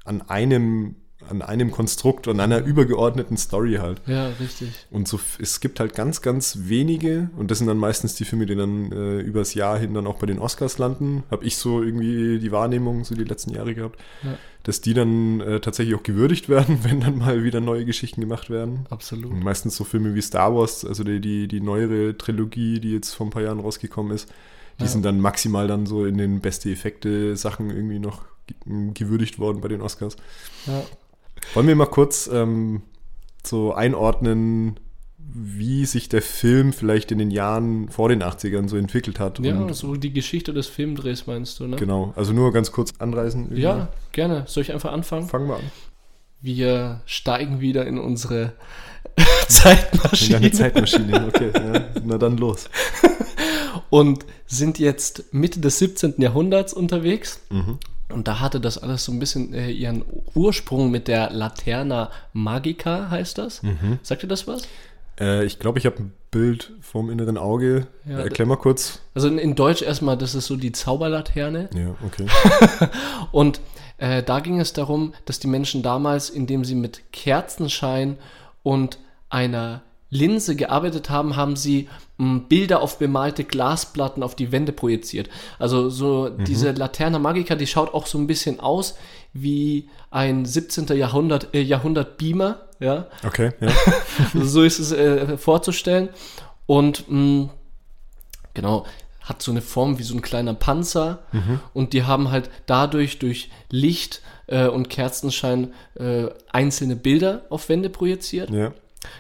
[0.04, 0.96] an einem,
[1.30, 4.00] an einem Konstrukt und einer übergeordneten Story halt.
[4.06, 4.70] Ja, richtig.
[4.90, 8.46] Und so, es gibt halt ganz, ganz wenige, und das sind dann meistens die Filme,
[8.46, 11.24] die dann äh, übers Jahr hin dann auch bei den Oscars landen.
[11.30, 14.36] Habe ich so irgendwie die Wahrnehmung so die letzten Jahre gehabt, Ja.
[14.64, 18.50] dass die dann äh, tatsächlich auch gewürdigt werden, wenn dann mal wieder neue Geschichten gemacht
[18.50, 18.86] werden.
[18.90, 19.30] Absolut.
[19.32, 23.14] Und meistens so Filme wie Star Wars, also die, die, die neuere Trilogie, die jetzt
[23.14, 24.28] vor ein paar Jahren rausgekommen ist,
[24.80, 24.88] die Ja.
[24.90, 29.60] sind dann maximal dann so in den beste Effekte Sachen irgendwie noch ge- gewürdigt worden
[29.60, 30.16] bei den Oscars.
[30.66, 30.82] Ja.
[31.54, 32.82] Wollen wir mal kurz ähm,
[33.44, 34.78] so einordnen,
[35.18, 39.38] wie sich der Film vielleicht in den Jahren vor den 80ern so entwickelt hat.
[39.40, 41.76] Ja, und so die Geschichte des Filmdrehs meinst du, ne?
[41.76, 43.56] Genau, also nur ganz kurz anreißen.
[43.56, 44.44] Ja, gerne.
[44.46, 45.28] Soll ich einfach anfangen?
[45.28, 45.70] Fangen wir an.
[46.40, 48.54] Wir steigen wieder in unsere
[49.48, 50.36] Zeitmaschine.
[50.36, 51.50] In deine Zeitmaschine, okay.
[51.54, 52.70] Ja, na dann los.
[53.90, 56.14] Und sind jetzt Mitte des 17.
[56.18, 57.40] Jahrhunderts unterwegs.
[57.50, 57.78] Mhm.
[58.10, 63.10] Und da hatte das alles so ein bisschen äh, ihren Ursprung mit der Laterna Magica,
[63.10, 63.62] heißt das.
[63.62, 63.98] Mhm.
[64.02, 64.62] Sagt ihr das was?
[65.20, 67.86] Äh, ich glaube, ich habe ein Bild vom inneren Auge.
[68.06, 69.00] Ja, Erklär mal kurz.
[69.14, 71.68] Also in, in Deutsch erstmal, das ist so die Zauberlaterne.
[71.74, 72.26] Ja, okay.
[73.32, 73.60] Und
[73.98, 78.16] äh, da ging es darum, dass die Menschen damals, indem sie mit Kerzenschein
[78.62, 84.72] und einer Linse gearbeitet haben, haben sie mh, Bilder auf bemalte Glasplatten auf die Wände
[84.72, 85.28] projiziert.
[85.58, 88.96] Also so diese Laterna Magica, die schaut auch so ein bisschen aus
[89.34, 90.86] wie ein 17.
[90.96, 93.06] Jahrhundert, äh, Jahrhundert Beamer, ja.
[93.26, 93.68] Okay, ja.
[94.42, 96.08] So ist es äh, vorzustellen.
[96.66, 97.50] Und mh,
[98.54, 98.86] genau,
[99.20, 101.18] hat so eine Form wie so ein kleiner Panzer.
[101.74, 107.90] Und die haben halt dadurch durch Licht äh, und Kerzenschein äh, einzelne Bilder auf Wände
[107.90, 108.48] projiziert.
[108.50, 108.72] ja.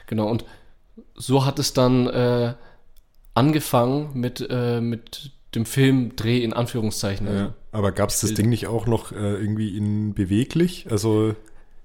[0.08, 0.44] Genau, und
[1.14, 2.54] so hat es dann äh,
[3.34, 7.26] angefangen mit, äh, mit dem Filmdreh in Anführungszeichen.
[7.26, 10.86] Ja, aber gab es das Ding nicht auch noch äh, irgendwie in beweglich?
[10.90, 11.34] Also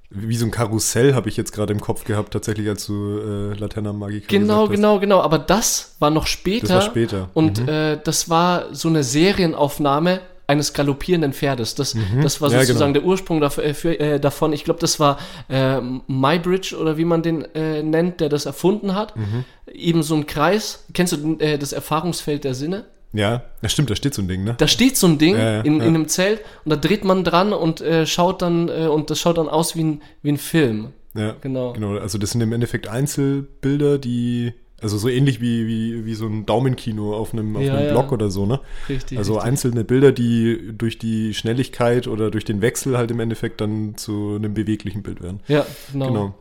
[0.09, 3.53] wie so ein Karussell habe ich jetzt gerade im Kopf gehabt, tatsächlich als du äh,
[3.57, 5.21] Laterna Magica Genau, genau, genau.
[5.21, 6.67] Aber das war noch später.
[6.67, 7.29] Das war später.
[7.33, 7.69] Und Mhm.
[7.69, 11.75] äh, das war so eine Serienaufnahme eines galoppierenden Pferdes.
[11.75, 12.55] Das, das war Mhm.
[12.55, 13.01] Ja, sozusagen genau.
[13.01, 14.53] der Ursprung dafür, äh, äh, davon.
[14.53, 15.17] Ich glaube, das war
[15.49, 19.15] äh, Mybridge oder wie man den äh, nennt, der das erfunden hat.
[19.15, 19.45] Mhm.
[19.71, 20.85] Eben so ein Kreis.
[20.93, 22.85] Kennst du äh, das Erfahrungsfeld der Sinne?
[23.13, 24.55] Ja, das stimmt, da steht so ein Ding, ne?
[24.57, 27.23] Da steht so ein Ding Ja, ja, in, in einem Zelt und da dreht man
[27.23, 30.37] dran und äh, schaut dann äh, und das schaut dann aus wie ein, wie ein
[30.39, 30.93] Film.
[31.13, 31.73] Ja, Genau.
[31.73, 34.53] Genau, also das sind im Endeffekt Einzelbilder, die,
[34.83, 37.91] also so ähnlich wie, wie, wie so ein Daumenkino auf einem, auf Ja, einem ja.
[37.91, 38.59] Block oder so, ne?
[38.89, 39.17] Richtig.
[39.17, 39.47] Also richtig.
[39.49, 44.35] einzelne Bilder, die durch die Schnelligkeit oder durch den Wechsel halt im Endeffekt dann zu
[44.35, 45.39] einem beweglichen Bild werden.
[45.47, 46.07] Ja, genau.
[46.07, 46.35] Genau.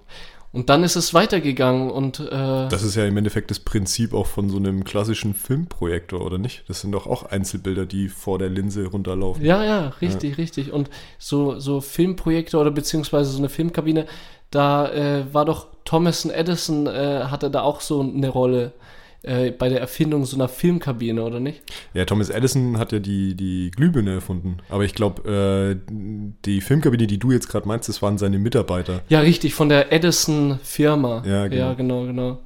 [0.52, 2.28] Und dann ist es weitergegangen und äh,
[2.68, 6.64] Das ist ja im Endeffekt das Prinzip auch von so einem klassischen Filmprojektor, oder nicht?
[6.68, 9.42] Das sind doch auch Einzelbilder, die vor der Linse runterlaufen.
[9.42, 10.70] Ja, ja, richtig, richtig.
[10.70, 14.06] Und so, so Filmprojekte oder beziehungsweise so eine Filmkabine,
[14.50, 18.72] da äh, war doch Thomas Edison, äh, hatte da auch so eine Rolle
[19.22, 21.62] äh, bei der Erfindung so einer Filmkabine, oder nicht?
[21.94, 24.58] Ja, Thomas Edison hat ja die, die Glühbirne erfunden.
[24.68, 25.92] Aber ich glaube, äh,
[26.44, 29.02] die Filmkabine, die du jetzt gerade meinst, das waren seine Mitarbeiter.
[29.08, 31.22] Ja, richtig, von der Edison-Firma.
[31.24, 31.62] Ja, genau.
[31.62, 32.38] Ja, genau, genau.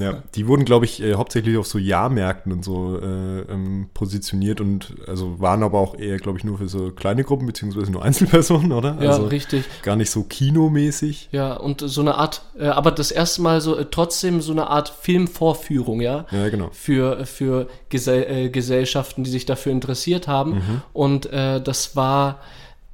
[0.00, 4.60] Ja, die wurden, glaube ich, äh, hauptsächlich auf so Jahrmärkten und so äh, ähm, positioniert
[4.62, 8.02] und also waren aber auch eher, glaube ich, nur für so kleine Gruppen, beziehungsweise nur
[8.04, 8.96] Einzelpersonen, oder?
[9.00, 9.64] Ja, also richtig.
[9.82, 11.28] gar nicht so kinomäßig.
[11.30, 14.68] Ja, und so eine Art, äh, aber das erste Mal so äh, trotzdem so eine
[14.68, 16.26] Art Filmvorführung, ja.
[16.30, 16.70] Ja, genau.
[16.72, 20.54] für, für Gesell äh, Gesellschaften, die sich dafür interessiert haben.
[20.54, 20.82] Mhm.
[20.94, 22.40] Und äh, das war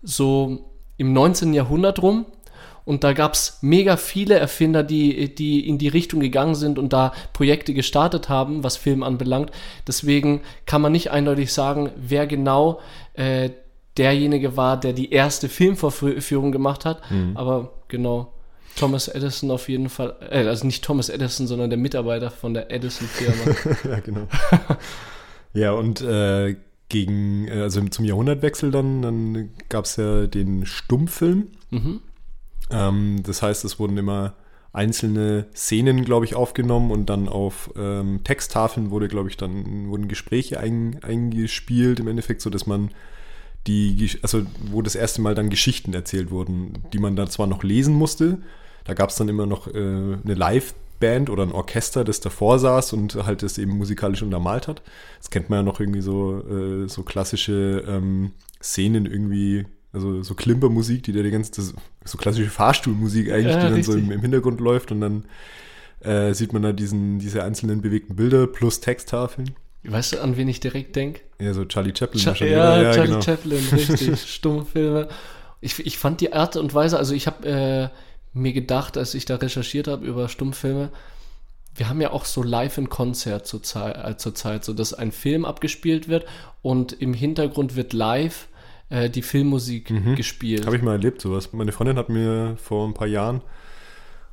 [0.02, 0.64] so
[0.96, 1.54] im 19.
[1.54, 2.26] Jahrhundert rum.
[2.88, 6.94] Und da gab es mega viele Erfinder, die, die in die Richtung gegangen sind und
[6.94, 9.50] da Projekte gestartet haben, was Film anbelangt.
[9.86, 12.80] Deswegen kann man nicht eindeutig sagen, wer genau
[13.12, 13.50] äh,
[13.98, 17.02] derjenige war, der die erste Filmvorführung gemacht hat.
[17.34, 18.32] Aber genau,
[18.74, 22.70] Thomas Edison auf jeden Fall, äh, also nicht Thomas Edison, sondern der Mitarbeiter von der
[22.70, 23.76] Edison-Firma.
[23.90, 24.28] ja, genau.
[25.52, 26.56] ja, und äh,
[26.88, 31.48] gegen, äh, also zum Jahrhundertwechsel dann, dann gab es ja den Stummfilm.
[31.68, 32.00] mhm.
[32.70, 34.34] Ähm, das heißt, es wurden immer
[34.72, 40.08] einzelne Szenen, glaube ich, aufgenommen und dann auf ähm, Texttafeln wurde, glaube ich, dann wurden
[40.08, 42.90] Gespräche ein, eingespielt, im Endeffekt, so dass man
[43.66, 47.62] die, also wo das erste Mal dann Geschichten erzählt wurden, die man da zwar noch
[47.62, 48.38] lesen musste,
[48.84, 52.92] da gab es dann immer noch äh, eine Live-Band oder ein Orchester, das davor saß
[52.94, 54.82] und halt das eben musikalisch untermalt hat.
[55.18, 60.34] Das kennt man ja noch irgendwie so, äh, so klassische ähm, Szenen irgendwie, also so
[60.34, 61.62] Klimpermusik, die da die ganze,
[62.04, 64.08] so klassische Fahrstuhlmusik eigentlich, Ja, die dann so richtig.
[64.08, 65.24] im, im Hintergrund läuft und dann
[66.00, 69.54] äh, sieht man da diesen, diese einzelnen bewegten Bilder plus Texttafeln.
[69.84, 71.20] Weißt du, an wen ich direkt denke?
[71.40, 72.92] Ja, so Charlie Chaplin Cha wahrscheinlich, ja, oder?
[72.92, 73.22] Charlie genau.
[73.22, 74.20] Chaplin, richtig.
[74.26, 75.08] Stummfilme.
[75.60, 77.88] Ich, ich fand die Art und Weise, also ich habe äh,
[78.32, 80.90] mir gedacht, als ich da recherchiert habe über Stummfilme,
[81.74, 84.94] wir haben ja auch so live in Konzert zur Zeit, äh, zur Zeit, so dass
[84.94, 86.26] ein Film abgespielt wird
[86.60, 88.48] und im Hintergrund wird live
[88.90, 90.66] äh, die Filmmusik gespielt.
[90.66, 91.52] Habe ich mal erlebt, sowas.
[91.52, 93.42] Meine Freundin hat mir vor ein paar Jahren,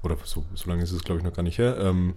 [0.03, 2.13] oder so, so lange ist es, glaube ich, noch gar nicht her, ähm,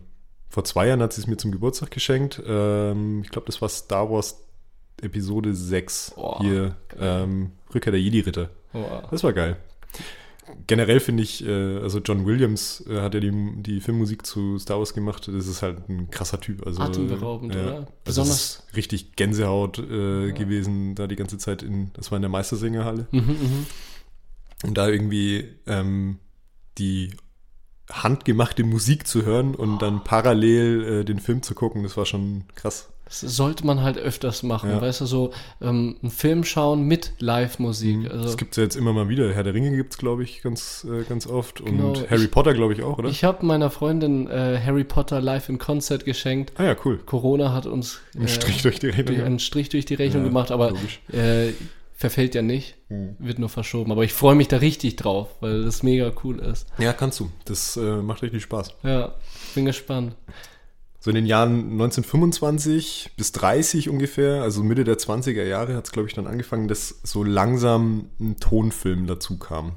[0.51, 2.43] vor zwei Jahren hat sie es mir zum Geburtstag geschenkt.
[2.47, 4.43] Ähm, ich glaube, das war Star Wars
[5.03, 6.13] Episode 6.
[6.17, 8.49] Boah, Hier, ähm, Rückkehr der Jedi-Ritter.
[8.73, 9.57] Oh, Das war geil.
[10.67, 13.33] Generell finde ich, äh, also John Williams äh, hat ja die,
[13.63, 15.29] die Filmmusik zu Star Wars gemacht.
[15.29, 16.67] Das ist halt ein krasser Typ.
[16.67, 17.75] Also, Atemberaubend, ja, oder?
[17.75, 18.35] Also Besonders.
[18.35, 22.31] es ist richtig Gänsehaut äh, gewesen, da die ganze Zeit in, das war in der
[22.31, 23.07] Meistersingerhalle.
[23.11, 23.67] Mhm, mhm.
[24.65, 26.19] Und da irgendwie ähm,
[26.79, 27.11] die
[27.91, 32.45] handgemachte Musik zu hören und dann parallel äh, den Film zu gucken, das war schon
[32.55, 32.91] krass.
[33.09, 34.83] Das sollte man halt öfters machen, Ja.
[34.83, 38.11] weißt du, so ähm, einen Film schauen mit Live-Musik.
[38.11, 39.33] Also Das gibt es ja jetzt immer mal wieder.
[39.33, 41.61] Herr der Ringe gibt es, glaube ich, ganz, äh, ganz oft.
[41.63, 43.09] Und Genau, Harry ich- Potter, glaube ich, auch, oder?
[43.09, 46.53] ich habe meiner Freundin äh, Harry Potter live in Konzert geschenkt.
[46.59, 46.99] ah ja, cool.
[46.99, 49.21] Corona hat uns äh, Ein Strich durch die Rechnung.
[49.23, 50.73] einen Strich durch die Rechnung Ja, gemacht, aber
[51.13, 51.53] äh,
[51.95, 53.17] verfällt ja nicht, Mhm.
[53.19, 53.91] wird nur verschoben.
[53.91, 56.67] Aber ich freue mich da richtig drauf, weil das mega cool ist.
[56.79, 57.31] Ja, kannst du.
[57.47, 58.75] Das äh, macht richtig Spaß.
[58.83, 59.15] Ja,
[59.55, 60.15] bin gespannt.
[61.01, 65.93] So in den Jahren 1925 bis 30 ungefähr, also Mitte der 20er Jahre, hat es,
[65.93, 69.73] glaube ich, dann angefangen, dass so langsam ein Tonfilm dazu kam.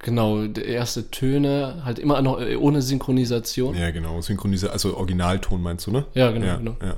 [0.00, 3.74] Genau, die erste Töne, halt immer noch äh, ohne Synchronisation.
[3.74, 4.20] Ja, genau.
[4.20, 6.06] Synchronisiert, also Originalton meinst du, ne?
[6.14, 6.76] Ja, genau, Ja, genau.
[6.82, 6.96] ja.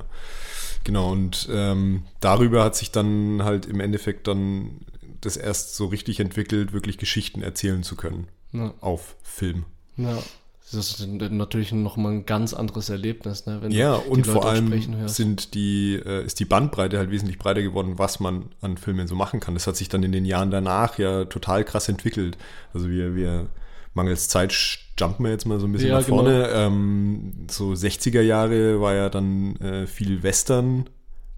[0.83, 4.79] Genau, und ähm, darüber hat sich dann halt im Endeffekt dann
[5.21, 9.65] das erst so richtig entwickelt, wirklich Geschichten erzählen zu können Ja, auf Film.
[9.97, 10.17] ja.
[10.71, 13.59] Das ist natürlich nochmal ein ganz anderes Erlebnis, ne?
[13.61, 17.37] wenn Ja, du die und vor allem sind die, äh, ist die Bandbreite halt wesentlich
[17.37, 19.53] breiter geworden, was man an Filmen so machen kann.
[19.53, 22.37] Das hat sich dann in den Jahren danach ja total krass entwickelt.
[22.73, 23.47] Also wir, wir
[23.93, 24.53] mangels Zeit
[24.99, 26.49] jumpen wir jetzt mal so ein bisschen Ja, nach vorne.
[26.53, 30.89] Ähm, so 60er Jahre war ja dann äh, viel Western,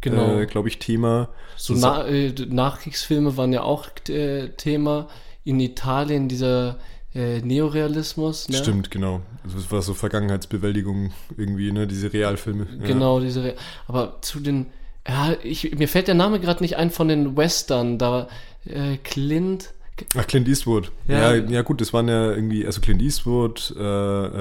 [0.01, 0.39] Genau.
[0.39, 1.29] äh, glaube ich, Thema.
[1.57, 5.07] So Na äh, Nachkriegsfilme waren ja auch äh, Thema.
[5.43, 6.79] In Italien dieser
[7.15, 8.49] äh, Neorealismus.
[8.49, 8.57] Ne?
[8.57, 9.21] Stimmt, genau.
[9.43, 12.67] Also es war so Vergangenheitsbewältigung irgendwie, ne, diese Realfilme.
[12.79, 12.87] Ja.
[12.87, 13.43] Genau, diese.
[13.43, 13.55] Re
[13.87, 14.67] Aber zu den.
[15.07, 17.97] Ja, ich, mir fällt der Name gerade nicht ein von den Western.
[17.97, 18.27] Da
[18.65, 19.73] äh, Clint.
[20.15, 20.91] Ach, Clint Eastwood.
[21.07, 21.43] Ja, Ja.
[21.49, 23.83] ja, gut, das waren ja irgendwie, also Clint Eastwood, äh,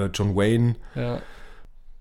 [0.05, 1.21] äh, John Wayne, Ja,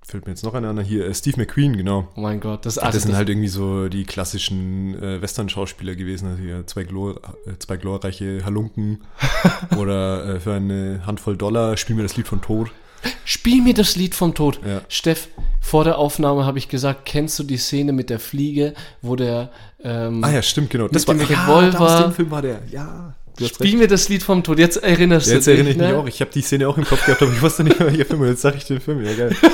[0.09, 2.09] fällt mir jetzt noch einer an, hier, äh, Steve McQueen, genau.
[2.17, 5.95] oh mein Gott, das, Das, also sind das- halt irgendwie so die klassischen äh, Western-Schauspieler
[5.95, 7.17] gewesen, also hier zwei, glor
[7.47, 9.03] äh, zwei glorreiche Halunken
[9.77, 12.71] oder äh, für eine Handvoll Dollar spielen wir das Lied von Tod.
[13.25, 14.59] Spiel mir das Lied vom Tod.
[14.67, 14.81] Ja.
[14.89, 15.29] Steff,
[15.61, 19.51] vor der Aufnahme habe ich gesagt, kennst du die Szene mit der Fliege, wo der
[19.85, 20.89] ähm, Ah ja, stimmt, genau.
[20.89, 21.81] Das war dem ja, Revolver.
[21.81, 23.15] aus dem Film war der, ja.
[23.47, 23.79] Spiel recht.
[23.79, 24.59] mir das Lied vom Tod.
[24.59, 25.59] Jetzt erinnerst Ja, jetzt du dich.
[25.61, 25.97] erinnere ich mich ne?
[25.99, 26.07] auch.
[26.09, 28.25] Ich habe die Szene auch im Kopf gehabt, aber ich wusste nicht mehr, welcher Film.
[28.25, 29.05] Jetzt sage ich den Film.
[29.05, 29.37] Ja, geil.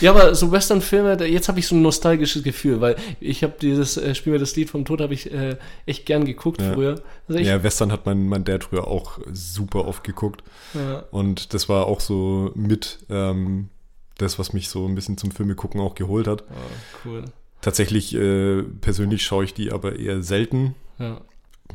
[0.00, 3.96] Ja, aber so Western-Filme, jetzt habe ich so ein nostalgisches Gefühl, weil ich habe dieses
[3.96, 6.72] äh, Spiel mir das Lied vom Tod habe ich äh, echt gern geguckt Ja.
[6.72, 7.02] früher.
[7.28, 10.44] Also Ja, Western hat mein, mein Dad früher auch super oft geguckt.
[10.74, 11.00] ja.
[11.10, 13.70] Und das war auch so mit ähm,
[14.18, 16.44] das, was mich so ein bisschen zum Filme gucken auch geholt hat.
[16.48, 16.54] Ah,
[17.04, 17.24] cool.
[17.60, 20.76] Tatsächlich, äh, persönlich schaue ich die aber eher selten.
[21.00, 21.20] Ja.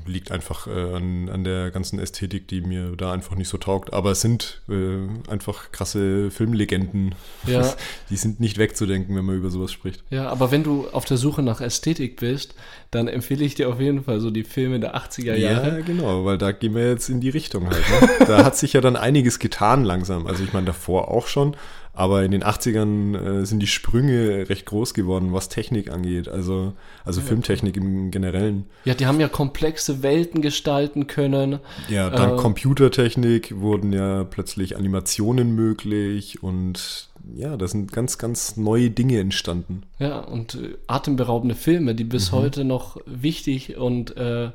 [0.06, 3.94] Liegt einfach äh, an, an der ganzen Ästhetik, die mir da einfach nicht so taugt.
[3.94, 7.16] Aber es sind äh, einfach krasse Filmlegenden.
[7.48, 7.74] Ja.
[8.10, 10.04] Die sind nicht wegzudenken, wenn man über sowas spricht.
[10.10, 12.54] ja, aber wenn du auf der Suche nach Ästhetik bist,
[12.92, 15.78] dann empfehle ich dir auf jeden Fall so die Filme der 80er Jahre.
[15.78, 17.84] Ja, genau, weil da gehen wir jetzt in die Richtung halt.
[17.90, 18.26] Ne?
[18.28, 20.28] da hat sich ja dann einiges getan langsam.
[20.28, 21.56] Also ich meine davor auch schon,
[21.96, 26.28] aber in den 80ern äh, sind die Sprünge recht groß geworden, was Technik angeht.
[26.28, 26.74] Also,
[27.06, 28.66] also Filmtechnik im Generellen.
[28.84, 31.60] Ja, die haben ja komplexe Welten gestalten können.
[31.90, 38.58] Ja, dann Äh, Computertechnik wurden ja plötzlich Animationen möglich und ja, da sind ganz, ganz
[38.58, 39.84] neue Dinge entstanden.
[40.00, 42.10] Ja, und äh, atemberaubende Filme, die Mhm.
[42.10, 44.50] bis heute noch wichtig und äh,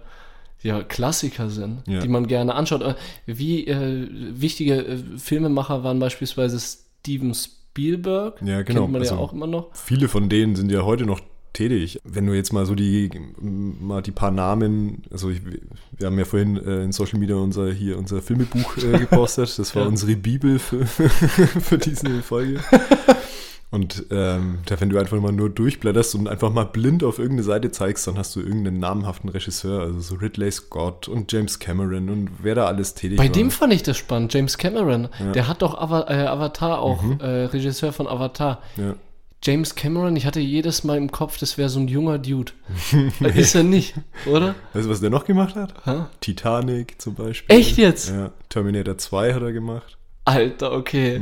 [0.60, 2.00] ja, Klassiker sind, Ja.
[2.00, 2.82] die man gerne anschaut.
[2.82, 2.94] Äh,
[3.26, 6.58] Wie äh, wichtige Filmemacher waren beispielsweise
[7.08, 8.42] Steven Spielberg.
[8.44, 9.74] Ja, genau, Kennt man ja also- auch immer noch.
[9.74, 11.20] Viele von denen sind ja heute noch
[11.54, 11.98] tätig.
[12.04, 15.40] Wenn du jetzt mal so die mal die paar Namen, also ich,
[15.96, 19.58] wir haben ja vorhin äh, in Social Media unser hier unser Filmebuch äh, gepostet.
[19.58, 19.88] Das war Ja.
[19.88, 22.60] unsere Bibel für, für diese Folge.
[23.70, 27.42] Und ähm, da, wenn du einfach mal nur durchblätterst und einfach mal blind auf irgendeine
[27.42, 32.08] Seite zeigst, dann hast du irgendeinen namhaften Regisseur, also so Ridley Scott und James Cameron
[32.08, 33.32] und wer da alles tätig Bei war.
[33.32, 35.08] dem fand ich das spannend, James Cameron.
[35.18, 35.26] Ja.
[35.26, 35.32] Mhm.
[35.34, 38.62] Der hat doch Ava äh, Avatar auch, äh, Regisseur von Avatar.
[38.76, 38.94] ja.
[39.44, 42.50] James Cameron, ich hatte jedes Mal im Kopf, das wäre so ein junger Dude.
[43.36, 43.94] Ist er nicht,
[44.26, 44.56] oder?
[44.72, 45.74] Weißt du, was der noch gemacht hat?
[45.84, 46.06] Hä?
[46.20, 47.54] Titanic zum Beispiel.
[47.56, 48.10] Echt jetzt?
[48.10, 49.96] Ja, Terminator 2 hat er gemacht.
[50.24, 51.20] Alter, okay.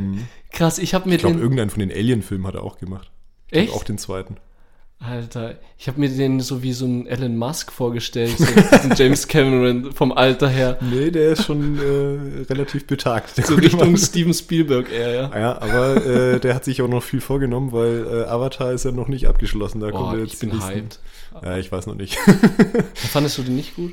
[0.56, 1.42] Krass, ich habe mir Ich glaube, den.
[1.42, 3.10] irgendeinen von den Alien-Filmen hat er auch gemacht.
[3.50, 3.72] Echt?
[3.72, 4.36] Auch den zweiten.
[4.98, 9.28] Alter, ich habe mir den so wie so ein Elon Musk vorgestellt, so diesen James
[9.28, 10.78] Cameron vom Alter her.
[10.80, 13.36] Nee, der ist schon äh, relativ betagt.
[13.36, 13.96] Der So Richtung Mann.
[13.98, 15.38] Steven Spielberg eher, ja.
[15.38, 18.90] Ja, aber äh, der hat sich auch noch viel vorgenommen, weil äh, Avatar ist ja
[18.92, 19.80] noch nicht abgeschlossen.
[19.80, 21.00] Da Boah, kommt ich bin nächsten- hyped.
[21.42, 22.16] Ja, ich weiß noch nicht.
[22.94, 23.92] Fandest du den nicht gut?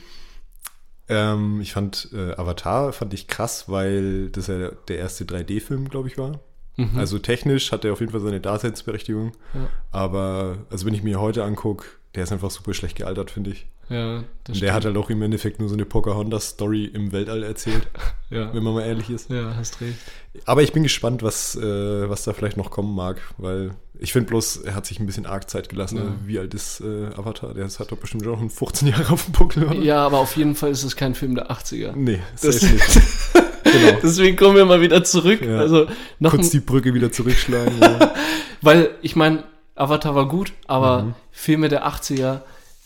[1.09, 6.07] Ähm, ich fand äh, Avatar fand ich krass, weil das ja der erste 3D-Film, glaube
[6.07, 6.39] ich, war.
[6.75, 6.97] Mhm.
[6.97, 9.33] Also technisch hat er auf jeden Fall seine Daseinsberechtigung.
[9.53, 9.67] Ja.
[9.91, 13.67] Aber also wenn ich mir heute angucke, der ist einfach super schlecht gealtert, finde ich.
[13.89, 17.43] Ja, das Und der hat halt auch im Endeffekt nur so eine Pocahontas-Story im Weltall
[17.43, 17.87] erzählt,
[18.29, 18.53] ja.
[18.53, 19.29] wenn man mal ehrlich ist.
[19.29, 19.97] Ja, hast recht.
[20.45, 24.29] Aber ich bin gespannt, was, äh, was da vielleicht noch kommen mag, weil ich finde
[24.29, 25.97] bloß, er hat sich ein bisschen arg Zeit gelassen.
[25.97, 26.03] Ja.
[26.25, 27.53] Wie alt ist äh, Avatar?
[27.53, 29.75] Der hat doch bestimmt schon 15 Jahre auf dem Buckel, oder?
[29.75, 31.93] Ja, aber auf jeden Fall ist es kein Film der 80er.
[31.95, 33.01] Nee, das ist nicht.
[33.63, 33.99] genau.
[34.01, 35.41] Deswegen kommen wir mal wieder zurück.
[35.41, 35.59] Ja.
[35.59, 35.87] Also
[36.19, 37.73] noch Kurz die Brücke wieder zurückschlagen.
[38.61, 39.43] weil, ich meine,
[39.75, 41.13] Avatar war gut, aber mhm.
[41.31, 42.41] Filme der 80er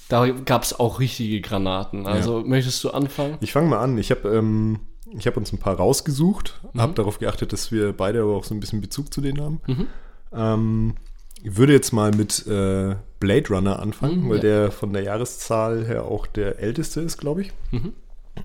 [0.10, 2.06] da gab es auch richtige Granaten.
[2.06, 2.46] Also ja.
[2.46, 3.38] möchtest du anfangen?
[3.42, 3.98] Ich fange mal an.
[3.98, 4.80] Ich habe ähm,
[5.26, 6.82] hab uns ein paar rausgesucht, mhm.
[6.82, 9.62] habe darauf geachtet, dass wir beide aber auch so ein bisschen Bezug zu denen haben.
[9.68, 9.88] Mhm.
[10.34, 10.96] Ähm,
[11.44, 14.42] ich würde jetzt mal mit äh, Blade Runner anfangen, mhm, weil ja.
[14.42, 17.52] der von der Jahreszahl her auch der älteste ist, glaube ich.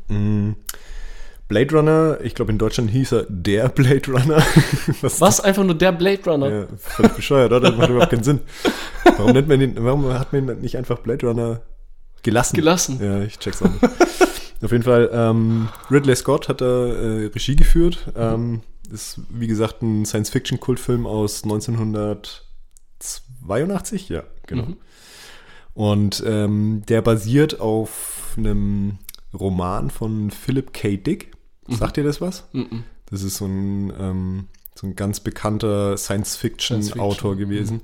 [0.09, 0.57] Mhm.
[1.52, 4.38] Blade Runner, ich glaube in Deutschland hieß er der Blade Runner.
[5.02, 5.38] Was, Was?
[5.40, 6.50] Einfach nur der Blade Runner?
[6.50, 7.68] Ja, völlig bescheuert, oder?
[7.68, 8.40] Das macht überhaupt keinen Sinn.
[9.04, 11.60] Warum nennt man den, warum hat man nicht einfach Blade Runner
[12.22, 12.56] gelassen?
[12.56, 12.98] Gelassen.
[13.02, 13.84] Ja, ich check's auch nicht.
[14.62, 18.10] Auf jeden Fall, ähm, Ridley Scott hat da äh, Regie geführt.
[18.16, 24.08] Ähm, ist, wie gesagt, ein Science-Fiction-Kultfilm aus 1982.
[24.08, 24.68] Ja, genau.
[24.68, 24.76] Mhm.
[25.74, 29.00] Und ähm, der basiert auf einem
[29.38, 30.96] Roman von Philip K.
[30.96, 31.32] Dick.
[31.66, 31.75] Mhm.
[31.77, 32.44] Sagt dir das was?
[32.53, 32.85] Mhm.
[33.07, 37.75] Das ist so ein, ähm, so ein ganz bekannter Science-Fiction-Autor Science gewesen.
[37.77, 37.81] Mhm.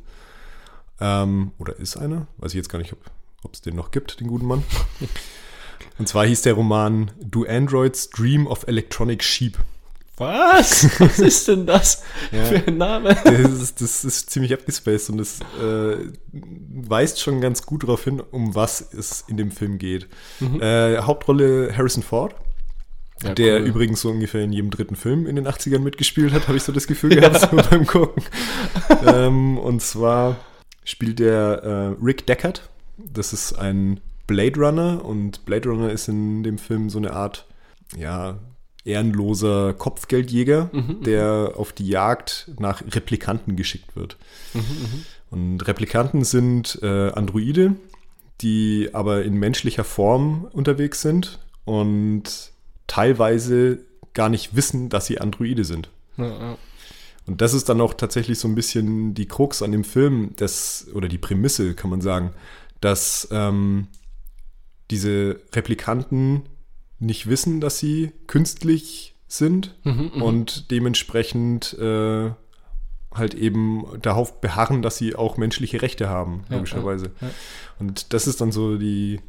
[1.01, 2.27] Ähm, oder ist einer?
[2.38, 2.95] Weiß ich jetzt gar nicht,
[3.43, 4.64] ob es den noch gibt, den guten Mann.
[5.99, 9.59] Und zwar hieß der Roman Do Androids Dream of Electronic Sheep.
[10.17, 11.01] Was?
[11.01, 13.17] Was ist denn das ja, für ein Name?
[13.25, 15.97] Das ist, das ist ziemlich abgespaced und es äh,
[16.33, 20.09] weist schon ganz gut darauf hin, um was es in dem Film geht.
[20.41, 20.61] Mhm.
[20.61, 22.35] Äh, Hauptrolle Harrison Ford.
[23.22, 23.66] Ja, der cool.
[23.66, 26.72] übrigens so ungefähr in jedem dritten Film in den 80ern mitgespielt hat, habe ich so
[26.72, 28.22] das Gefühl gehabt so beim Gucken.
[29.07, 30.37] ähm, und zwar
[30.85, 32.68] spielt der äh, Rick Deckard.
[32.96, 37.46] Das ist ein Blade Runner und Blade Runner ist in dem Film so eine Art,
[37.96, 38.38] ja,
[38.85, 41.02] ehrenloser Kopfgeldjäger, mhm, mhm.
[41.02, 44.16] der auf die Jagd nach Replikanten geschickt wird.
[44.54, 47.74] Mhm, mhm, und Replikanten sind äh, Androide,
[48.40, 52.52] die aber in menschlicher Form unterwegs sind und
[52.88, 53.79] teilweise
[54.14, 55.90] gar nicht wissen, dass sie Androide sind.
[56.16, 56.59] Ja, ja.
[57.27, 60.88] Und das ist dann auch tatsächlich so ein bisschen die Krux an dem Film, das,
[60.94, 62.33] oder die Prämisse, kann man sagen,
[62.81, 63.88] dass ähm,
[64.90, 66.42] diese Replikanten
[66.98, 70.22] nicht wissen, dass sie künstlich sind mhm, mhm.
[70.22, 72.31] und dementsprechend äh,
[73.12, 77.11] halt eben darauf beharren, dass sie auch menschliche Rechte haben, logischerweise.
[77.20, 77.35] Ja, ja.
[77.79, 79.20] Und das ist dann so die,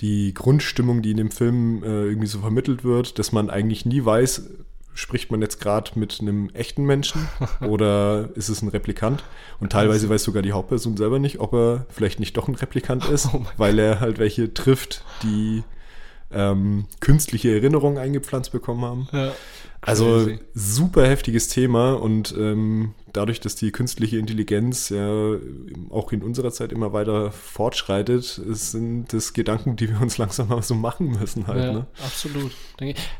[0.00, 4.04] die Grundstimmung, die in dem Film äh, irgendwie so vermittelt wird, dass man eigentlich nie
[4.04, 4.50] weiß,
[4.94, 7.28] spricht man jetzt gerade mit einem echten Menschen
[7.60, 9.24] oder ist es ein Replikant?
[9.60, 13.04] Und teilweise weiß sogar die Hauptperson selber nicht, ob er vielleicht nicht doch ein Replikant
[13.10, 15.62] ist, oh weil er halt welche trifft, die
[16.32, 19.08] ähm, künstliche Erinnerungen eingepflanzt bekommen haben.
[19.12, 19.32] Ja,
[19.80, 25.36] also super heftiges Thema und ähm, dadurch, dass die künstliche Intelligenz ja
[25.90, 30.62] auch in unserer Zeit immer weiter fortschreitet, sind das Gedanken, die wir uns langsam mal
[30.62, 31.64] so machen müssen halt.
[31.64, 31.86] Ja, ne?
[32.04, 32.52] absolut.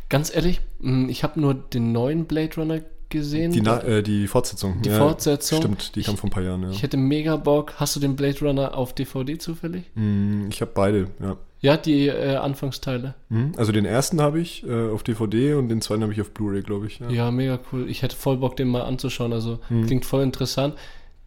[0.08, 3.52] Ganz ehrlich, hm, ich habe nur den neuen Blade Runner gesehen.
[3.52, 4.82] Die, äh, die Fortsetzung.
[4.82, 5.58] Die ja, Fortsetzung.
[5.58, 6.70] Stimmt, die kam vor ein paar Jahren, ja.
[6.70, 7.74] Ich hätte mega Bock.
[7.76, 9.84] Hast du den Blade Runner auf DVD zufällig?
[9.94, 11.36] Mm, ich habe beide, ja.
[11.66, 13.16] Ja, die äh, Anfangsteile.
[13.28, 13.54] Mhm.
[13.56, 16.62] Also den ersten habe ich äh, auf DVD und den zweiten habe ich auf Blu-ray,
[16.62, 17.00] glaube ich.
[17.00, 17.10] Ja.
[17.10, 17.30] ja.
[17.32, 17.90] mega cool.
[17.90, 19.32] Ich hätte voll Bock, den mal anzuschauen.
[19.32, 19.84] Also mhm.
[19.84, 20.76] klingt voll interessant.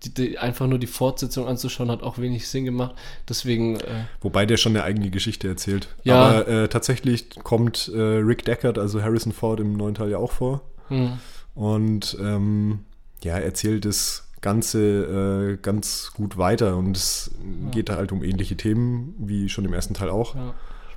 [0.04, 2.96] Die, die, einfach nur die Fortsetzung anzuschauen, hat auch wenig Sinn gemacht.
[3.28, 3.82] Deswegen.
[3.82, 5.90] Äh, Wobei der schon eine eigene Geschichte erzählt.
[6.04, 6.16] Ja.
[6.16, 10.32] Aber äh, tatsächlich kommt äh, Rick Deckard, also Harrison Ford, im neuen Teil ja auch
[10.32, 10.62] vor.
[10.88, 11.20] Mhm.
[11.54, 12.86] Und ähm,
[13.26, 16.78] ja, erzählt es Ganze äh, ganz gut weiter.
[16.78, 17.32] Und es
[17.64, 17.70] ja.
[17.72, 20.36] geht da halt um ähnliche Themen, wie schon im ersten Teil auch.
[20.36, 20.54] Ja,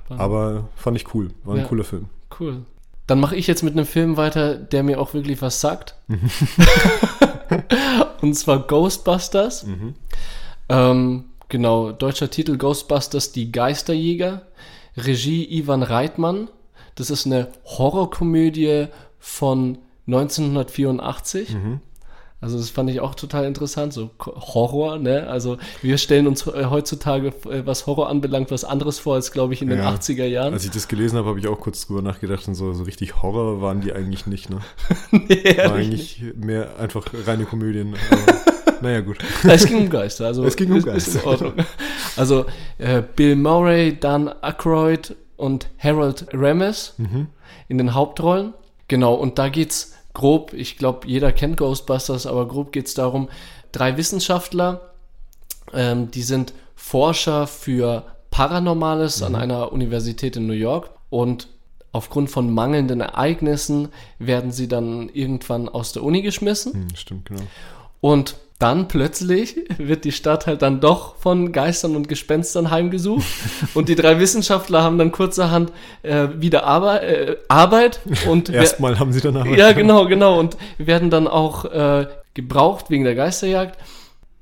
[0.09, 1.31] Aber fand ich cool.
[1.43, 2.07] War ein ja, cooler Film.
[2.39, 2.63] Cool.
[3.07, 5.95] Dann mache ich jetzt mit einem Film weiter, der mir auch wirklich was sagt.
[8.21, 9.65] Und zwar Ghostbusters.
[9.65, 9.95] Mhm.
[10.69, 14.43] Ähm, genau, deutscher Titel Ghostbusters, die Geisterjäger.
[14.95, 16.47] Regie Ivan Reitmann.
[16.95, 18.87] Das ist eine Horrorkomödie
[19.19, 21.55] von 1984.
[21.55, 21.81] Mhm.
[22.43, 25.27] Also das fand ich auch total interessant, so Horror, ne?
[25.27, 29.53] Also wir stellen uns äh, heutzutage, äh, was Horror anbelangt, was anderes vor als, glaube
[29.53, 29.89] ich, in den ja.
[29.89, 30.53] 80er Jahren.
[30.53, 33.21] Als ich das gelesen habe, habe ich auch kurz drüber nachgedacht und so, so richtig
[33.23, 34.57] Horror waren die eigentlich nicht, ne?
[35.11, 36.35] nee, War eigentlich nicht.
[36.37, 37.95] mehr einfach reine Komödien.
[38.81, 39.17] Naja, gut.
[39.45, 41.19] Es ging um Geister, also es ging um Geister.
[41.33, 42.45] Ist, ist also
[42.79, 47.27] äh, Bill Murray, Dan Aykroyd und Harold Ramis Mhm.
[47.69, 48.53] in den Hauptrollen.
[48.89, 53.29] Genau, und da geht's grob, ich glaube, jeder kennt Ghostbusters, aber grob geht's darum,
[53.71, 54.93] drei Wissenschaftler,
[55.73, 59.27] ähm, die sind Forscher für Paranormales Mhm.
[59.27, 61.47] an einer Universität in New York und
[61.91, 63.89] aufgrund von mangelnden Ereignissen
[64.19, 66.73] werden sie dann irgendwann aus der Uni geschmissen.
[66.73, 67.43] Hm, stimmt, genau.
[68.01, 73.25] Und dann plötzlich wird die Stadt halt dann doch von Geistern und Gespenstern heimgesucht.
[73.73, 77.99] und die drei Wissenschaftler haben dann kurzerhand äh, wieder Arbeit, äh, Arbeit
[78.29, 79.57] und Erstmal haben sie dann aber.
[79.57, 80.39] ja, genau, genau.
[80.39, 83.77] Und werden dann auch äh, gebraucht wegen der Geisterjagd.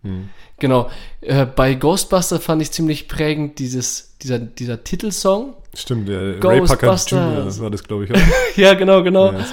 [0.03, 0.29] Hm.
[0.59, 0.91] Genau.
[1.21, 5.55] Äh, bei Ghostbuster fand ich ziemlich prägend dieses, dieser, dieser Titelsong.
[5.75, 7.09] Stimmt, der Ray Ghostbusters.
[7.09, 8.13] Jr., das war das, glaube ich.
[8.13, 8.19] Auch.
[8.55, 9.31] ja, genau, genau.
[9.31, 9.45] Ja.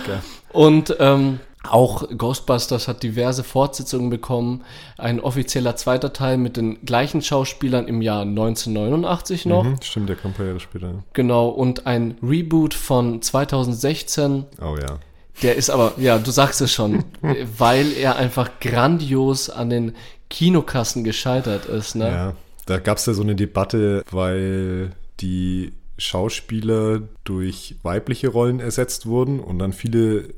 [0.52, 4.64] Und ähm, auch Ghostbusters hat diverse Fortsetzungen bekommen.
[4.96, 9.64] Ein offizieller zweiter Teil mit den gleichen Schauspielern im Jahr 1989 noch.
[9.64, 11.04] Mhm, stimmt, der kam ein paar Jahre später.
[11.12, 11.48] Genau.
[11.48, 14.44] Und ein Reboot von 2016.
[14.60, 14.98] Oh ja.
[15.42, 17.04] Der ist aber, ja, du sagst es schon,
[17.58, 19.94] weil er einfach grandios an den
[20.30, 21.94] Kinokassen gescheitert ist.
[21.94, 22.08] Ne?
[22.08, 22.34] Ja,
[22.66, 29.40] da gab es ja so eine Debatte, weil die Schauspieler durch weibliche Rollen ersetzt wurden
[29.40, 30.28] und dann viele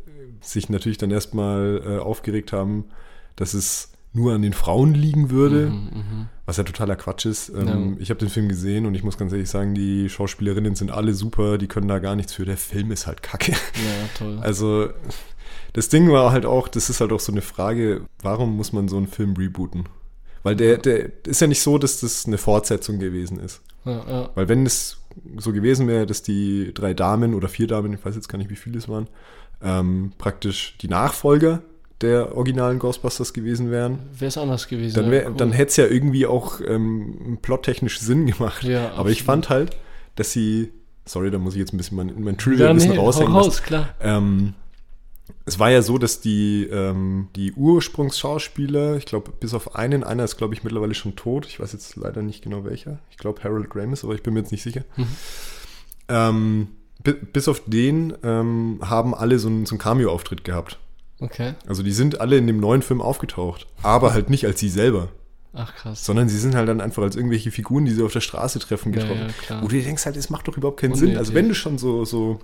[0.41, 2.87] sich natürlich dann erstmal äh, aufgeregt haben,
[3.37, 5.73] dass es nur an den Frauen liegen würde,
[6.45, 7.49] was ja totaler Quatsch ist.
[7.51, 10.91] Ähm, Ich habe den Film gesehen und ich muss ganz ehrlich sagen, die Schauspielerinnen sind
[10.91, 12.45] alle super, die können da gar nichts für.
[12.45, 13.53] Der Film ist halt kacke.
[13.53, 14.39] Ja, toll.
[14.41, 14.89] Also
[15.75, 18.89] das Ding war halt auch, das ist halt auch so eine Frage, warum muss man
[18.89, 19.89] so einen Film rebooten?
[20.43, 23.61] Weil der, der ist ja nicht so, dass das eine Fortsetzung gewesen ist.
[23.85, 24.31] Ja, ja.
[24.35, 24.99] Weil wenn es
[25.37, 28.51] so gewesen wäre, dass die drei Damen oder vier Damen, ich weiß jetzt gar nicht,
[28.51, 29.07] wie viele es waren,
[29.63, 31.63] ähm, praktisch die Nachfolger
[32.01, 34.95] der originalen Ghostbusters gewesen wären, Wäre es anders gewesen.
[34.95, 35.35] dann, ja, cool.
[35.37, 38.63] dann hätte es ja irgendwie auch ähm, plottechnisch Sinn gemacht.
[38.65, 39.77] Ja, Aber ich fand halt,
[40.17, 40.73] dass sie,
[41.05, 43.49] sorry, da muss ich jetzt ein bisschen mein, mein ja, Trivia-Wissen nee, hau raushängen lassen.
[43.51, 43.95] raus, klar.
[44.01, 44.55] Ähm,
[45.45, 50.25] es war ja so, dass die, ähm, die Ursprungsschauspieler, ich glaube, bis auf einen, einer
[50.25, 51.45] ist, glaube ich, mittlerweile schon tot.
[51.47, 52.99] Ich weiß jetzt leider nicht genau welcher.
[53.11, 54.85] Ich glaube, Harold Ramis, aber ich bin mir jetzt nicht sicher.
[56.09, 60.79] Ähm, bi- bis auf den ähm, haben alle so einen, so einen Cameo-Auftritt gehabt.
[61.21, 61.55] Okay.
[61.67, 65.09] Also die sind alle in dem neuen Film aufgetaucht, aber halt nicht als sie selber,
[65.53, 66.05] Ach krass.
[66.05, 68.93] sondern sie sind halt dann einfach als irgendwelche Figuren, die sie auf der Straße treffen,
[68.95, 69.27] Ja, getroffen.
[69.27, 69.63] ja, klar.
[69.63, 71.11] Wo du dir denkst halt, es macht doch überhaupt keinen Sinn.
[71.19, 71.35] Also Unnötig.
[71.35, 72.41] wenn du schon so, so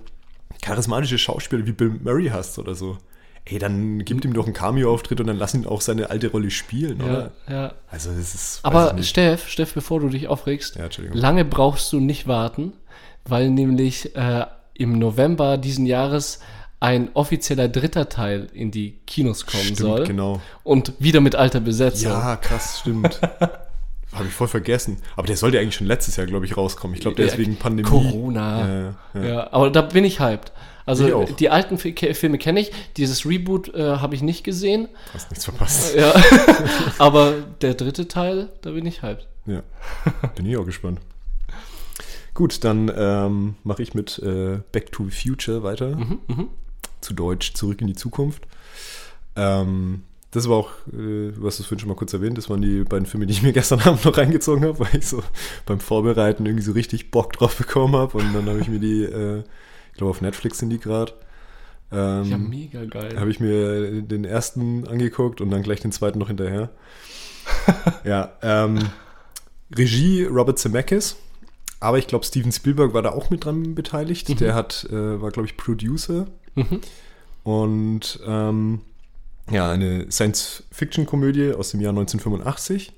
[0.61, 2.97] charismatische Schauspieler wie Bill Murray hast oder so,
[3.45, 6.51] ey, dann gib ihm doch einen Cameo-Auftritt und dann lass ihn auch seine alte Rolle
[6.51, 7.31] spielen, Ja, oder?
[7.49, 7.73] ja.
[7.89, 8.59] Also das ist.
[8.63, 8.95] Aber.
[9.01, 12.73] Steff, Steff, bevor du dich aufregst, Ja, lange brauchst du nicht warten,
[13.29, 16.39] weil nämlich äh, im November diesen Jahres
[16.79, 20.03] ein offizieller dritter Teil in die Kinos kommen Stimmt, soll.
[20.05, 20.41] genau.
[20.63, 22.11] Und wieder mit alter Besetzung.
[22.11, 23.19] Ja, krass, stimmt.
[24.13, 24.97] Habe ich voll vergessen.
[25.15, 26.95] Aber der sollte eigentlich schon letztes Jahr, glaube ich, rauskommen.
[26.95, 27.89] Ich glaube, der ist Ja, wegen Pandemie.
[27.89, 28.67] Corona.
[28.67, 29.27] Ja, ja.
[29.27, 30.51] Ja, aber da bin ich hyped.
[30.85, 34.87] Also die alten Filme kenne ich, dieses Reboot äh, habe ich nicht gesehen.
[35.13, 35.95] Hast nichts verpasst.
[35.95, 36.13] Ja.
[36.97, 39.27] aber der dritte Teil, da bin ich hyped.
[39.45, 39.63] Ja,
[40.35, 41.01] bin ich auch gespannt.
[42.37, 45.97] Gut, dann ähm, mache ich mit äh, Back to the Future weiter.
[47.01, 48.43] Zu Deutsch Zurück in die Zukunft.
[49.35, 52.61] Ähm, das war auch, äh, du hast es vorhin schon mal kurz erwähnt, das waren
[52.61, 55.23] die beiden Filme, die ich mir gestern Abend noch reingezogen habe, weil ich so
[55.65, 58.15] beim Vorbereiten irgendwie so richtig Bock drauf bekommen habe.
[58.19, 59.39] Und dann habe ich mir die, äh,
[59.93, 61.13] ich glaube auf Netflix sind die gerade.
[61.91, 63.19] Ähm, Ja, mega geil.
[63.19, 66.69] habe ich mir den ersten angeguckt und dann gleich den zweiten noch hinterher.
[68.03, 68.77] ja, ähm,
[69.75, 71.15] Regie Robert Zemeckis,
[71.79, 74.39] aber ich glaube Steven Spielberg war da auch mit dran beteiligt.
[74.39, 76.81] Der hat, äh, war glaube ich Producer Mhm.
[77.43, 78.81] und ähm,
[79.51, 82.91] ja, eine Science-Fiction-Komödie aus dem Jahr 1985.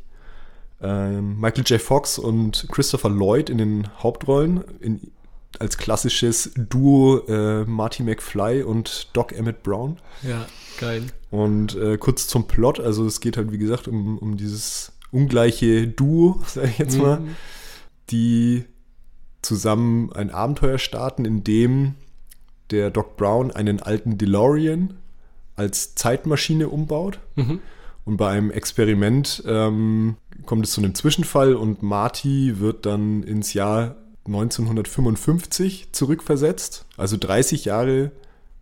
[0.81, 1.81] Ähm, Michael J.
[1.81, 5.11] Fox und Christopher Lloyd in den Hauptrollen in,
[5.59, 9.97] als klassisches Duo äh, Marty McFly und Doc Emmett Brown.
[10.23, 10.45] Ja,
[10.79, 11.03] geil.
[11.31, 15.85] Und äh, kurz zum Plot, also es geht halt wie gesagt um, um dieses ungleiche
[15.87, 17.35] Duo, sag ich jetzt mal, Mhm.
[18.09, 18.63] die
[19.41, 21.95] zusammen ein Abenteuer starten, in dem
[22.71, 24.95] der Doc Brown einen alten DeLorean
[25.55, 27.19] als Zeitmaschine umbaut.
[27.35, 27.59] Mhm.
[28.05, 30.15] Und bei einem Experiment ähm,
[30.45, 37.65] kommt es zu einem Zwischenfall und Marty wird dann ins Jahr 1955 zurückversetzt, also 30
[37.65, 38.11] Jahre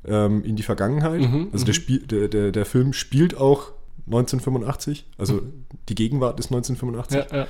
[0.05, 1.21] ähm, in die Vergangenheit.
[1.21, 3.71] Mhm, also der, Spiel, der, der, der Film spielt auch
[4.07, 5.41] 1985, also
[5.89, 7.31] die Gegenwart ist 1985.
[7.31, 7.47] Ja, ja.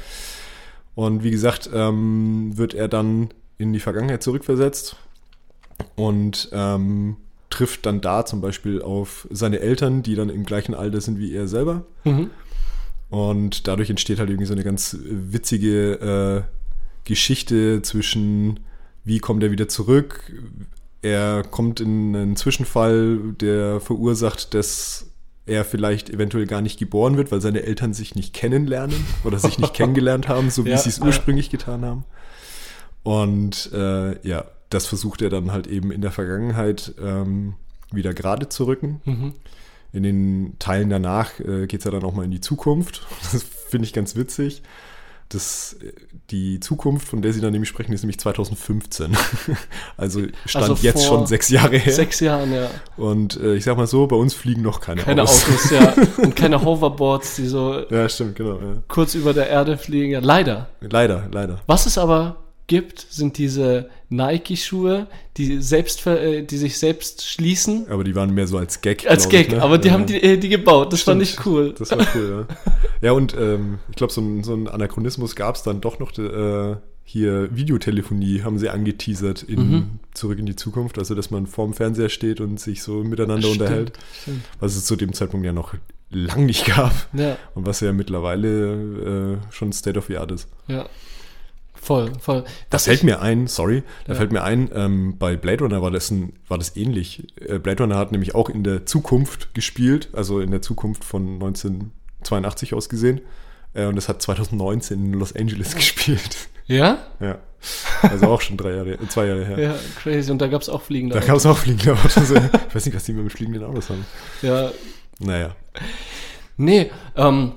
[0.97, 3.29] Und wie gesagt, ähm, wird er dann
[3.59, 4.95] in die Vergangenheit zurückversetzt
[5.95, 7.17] und ähm,
[7.51, 11.35] trifft dann da zum Beispiel auf seine Eltern, die dann im gleichen Alter sind wie
[11.35, 11.85] er selber.
[12.03, 12.31] Mhm.
[13.11, 16.41] Und dadurch entsteht halt irgendwie so eine ganz witzige äh,
[17.03, 18.61] Geschichte zwischen,
[19.03, 20.33] wie kommt er wieder zurück?
[21.03, 25.11] Er kommt in einen Zwischenfall, der verursacht, dass
[25.47, 29.57] er vielleicht eventuell gar nicht geboren wird, weil seine Eltern sich nicht kennenlernen oder sich
[29.57, 32.05] nicht kennengelernt haben, so wie Ja, sie es ursprünglich getan haben.
[33.03, 37.53] Und äh, ja, das versucht er dann halt eben in der Vergangenheit ähm,
[37.91, 39.01] wieder gerade zu rücken.
[39.05, 39.33] Mhm.
[39.93, 43.07] In den Teilen danach äh, geht es ja dann auch mal in die Zukunft.
[43.31, 44.61] Das finde ich ganz witzig.
[45.29, 45.75] Das,
[46.29, 49.17] die Zukunft, von der sie dann nämlich sprechen, ist nämlich 2015.
[49.97, 51.93] also stand Also jetzt schon sechs Jahre her.
[51.93, 52.69] Sechs Jahren, ja.
[52.95, 55.43] Und äh, ich sag mal so, bei uns fliegen noch keine, Keine Autos.
[55.43, 55.93] Autos, ja.
[56.23, 58.59] Und keine Hoverboards, die so Ja, stimmt, genau.
[58.59, 58.81] Ja.
[58.87, 60.11] kurz über der Erde fliegen.
[60.11, 60.69] Ja, leider.
[60.79, 61.59] Leider, leider.
[61.67, 65.07] Was es aber gibt, sind diese Nike-Schuhe,
[65.37, 67.87] die, selbst, äh, die sich selbst schließen.
[67.89, 69.09] Aber die waren mehr so als Gag.
[69.09, 69.61] Als Gag, ich, ne?
[69.61, 69.93] aber die Ja.
[69.93, 70.91] haben die, äh, die gebaut.
[70.93, 71.45] Das fand ich Stimmt.
[71.47, 71.75] cool.
[71.77, 72.55] Das war cool, ja.
[73.01, 76.17] Ja, und ähm, ich glaube, so ein, so ein Anachronismus gab es dann doch noch.
[76.17, 76.75] Äh,
[77.09, 79.89] hier Videotelefonie haben sie angeteasert in Mhm.
[80.13, 80.97] Zurück in die Zukunft.
[80.99, 83.93] Also, dass man vorm Fernseher steht und sich so miteinander Stimmt, unterhält.
[84.21, 84.41] stimmt.
[84.59, 85.73] Was es zu dem Zeitpunkt ja noch
[86.09, 86.93] lang nicht gab.
[87.13, 90.49] Ja, Und was ja mittlerweile äh, schon State of the Art ist.
[90.67, 90.85] ja.
[91.81, 92.41] Voll, voll.
[92.69, 94.17] Das Was fällt mir ein, sorry, da Ja.
[94.17, 97.27] fällt mir ein, ähm, bei Blade Runner war das, ein, war das ähnlich.
[97.39, 101.35] Äh, Blade Runner hat nämlich auch in der Zukunft gespielt, also in der Zukunft von
[102.21, 103.21] 1982 aus gesehen.
[103.73, 106.49] Äh, und es hat 2019 in Los Angeles gespielt.
[106.65, 106.97] Ja?
[107.19, 107.37] ja.
[108.01, 109.59] Also auch schon drei Jahre, äh, zwei Jahre her.
[109.59, 110.31] Ja, crazy.
[110.31, 111.27] Und da gab es auch fliegende Da Autos.
[111.27, 112.17] gab es auch fliegende Autos.
[112.31, 114.05] ich weiß nicht, was die mit dem fliegenden Autos haben.
[114.41, 114.71] Ja.
[115.19, 115.55] Naja.
[116.57, 117.53] Nee, ähm,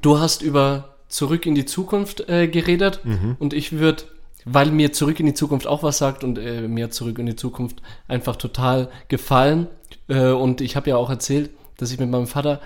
[0.00, 3.36] du hast über Zurück in die Zukunft äh, geredet Mhm.
[3.38, 4.04] und ich würde,
[4.44, 7.36] weil mir Zurück in die Zukunft auch was sagt und äh, mir Zurück in die
[7.36, 9.66] Zukunft einfach total gefallen
[10.08, 12.60] äh, und ich habe ja auch erzählt, dass ich mit meinem Vater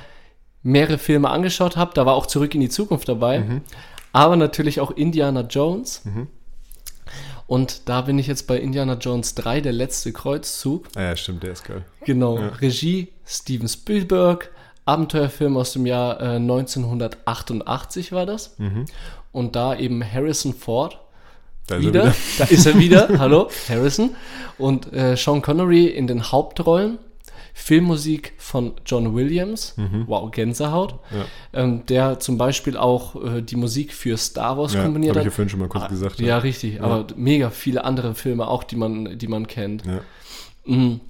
[0.62, 3.60] mehrere Filme angeschaut habe, da war auch Zurück in die Zukunft dabei, Mhm.
[4.12, 6.02] aber natürlich auch Indiana Jones.
[7.46, 10.86] Und da bin ich jetzt bei Indiana Jones 3, der letzte Kreuzzug.
[10.94, 11.84] Ah ja, stimmt, der ist geil.
[12.06, 14.50] Genau, Regie Steven Spielberg,
[14.84, 18.56] Abenteuerfilm aus dem Jahr äh, 1988 war das.
[19.32, 20.98] Und da eben Harrison Ford
[21.66, 24.10] Da ist er wieder, da ist er wieder, hallo, Harrison.
[24.58, 26.98] Und äh, Sean Connery in den Hauptrollen.
[27.54, 29.74] Filmmusik von John Williams,
[30.06, 31.26] wow, Gänsehaut, Ja.
[31.52, 35.26] ähm, der zum Beispiel auch äh, die Musik für Star Wars Ja, komponiert habe ich
[35.26, 35.32] hat.
[35.32, 36.18] ja vorhin schon mal kurz gesagt.
[36.18, 39.82] Ja, richtig, aber mega viele andere Filme auch, die man, die man kennt.
[39.84, 40.00] Ja.
[40.74, 41.00] Mm.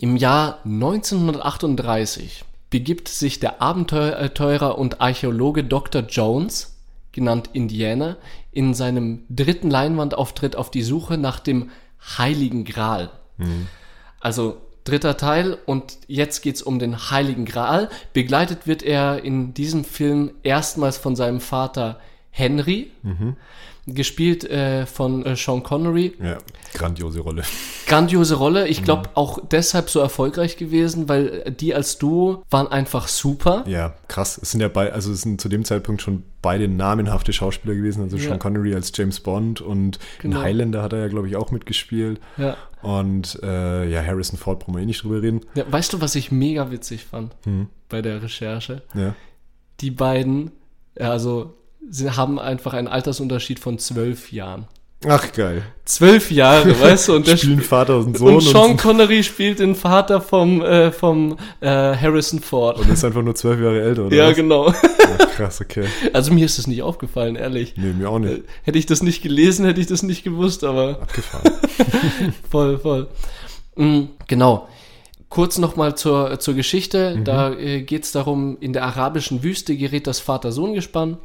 [0.00, 6.02] Im Jahr 1938 begibt sich der Abenteurer und Archäologe Dr.
[6.02, 6.76] Jones,
[7.12, 8.16] genannt Indiana,
[8.52, 11.70] in seinem dritten Leinwandauftritt auf die Suche nach dem
[12.18, 13.10] Heiligen Gral.
[14.20, 17.90] Also dritter Teil und jetzt geht's um den Heiligen Gral.
[18.12, 21.98] Begleitet wird er in diesem Film erstmals von seinem Vater
[22.30, 22.92] Henry,
[23.94, 26.14] gespielt äh, von äh, Sean Connery.
[26.22, 26.38] ja,
[26.74, 27.42] grandiose Rolle.
[27.86, 28.68] Grandiose Rolle.
[28.68, 33.64] Ich glaube auch deshalb so erfolgreich gewesen, weil die als Duo waren einfach super.
[33.66, 34.38] Ja, krass.
[34.42, 38.02] Es sind ja bei, also es sind zu dem Zeitpunkt schon beide namenhafte Schauspieler gewesen.
[38.02, 38.24] Also Ja.
[38.28, 40.38] Sean Connery als James Bond und Genau.
[40.38, 42.20] in Highlander hat er ja, glaube ich, auch mitgespielt.
[42.36, 42.56] Ja.
[42.82, 45.40] Und äh, ja, Harrison Ford brauchen wir eh nicht drüber reden.
[45.54, 45.64] ja.
[45.70, 47.66] Weißt du, was ich mega witzig fand Hm.
[47.88, 48.82] bei der Recherche?
[48.94, 49.14] Ja.
[49.80, 50.50] Die beiden,
[50.98, 51.54] also
[51.88, 54.66] sie haben einfach einen Altersunterschied von zwölf Jahren.
[55.08, 55.62] Ach, geil.
[55.86, 57.16] Zwölf Jahre, weißt du?
[57.16, 57.62] Und der Spielen.
[57.62, 62.40] Vater und Sohn Und Sean und, Connery spielt den Vater vom, äh, vom äh, Harrison
[62.40, 62.78] Ford.
[62.78, 64.16] und ist einfach nur zwölf Jahre älter, oder?
[64.16, 64.36] ja, was?
[64.36, 64.66] genau.
[64.68, 65.86] Ach, krass, okay.
[66.12, 67.74] Also mir ist das nicht aufgefallen, ehrlich.
[67.76, 68.42] Nee, mir auch nicht.
[68.62, 71.50] Hätte ich das nicht gelesen, hätte ich das nicht gewusst, aber Abgefahren.
[72.50, 73.08] voll, voll.
[73.76, 74.68] Mm, genau.
[75.30, 77.20] Kurz nochmal zur, zur Geschichte.
[77.24, 81.18] Da äh, geht es darum, in der arabischen Wüste gerät das Vater-Sohn-Gespann,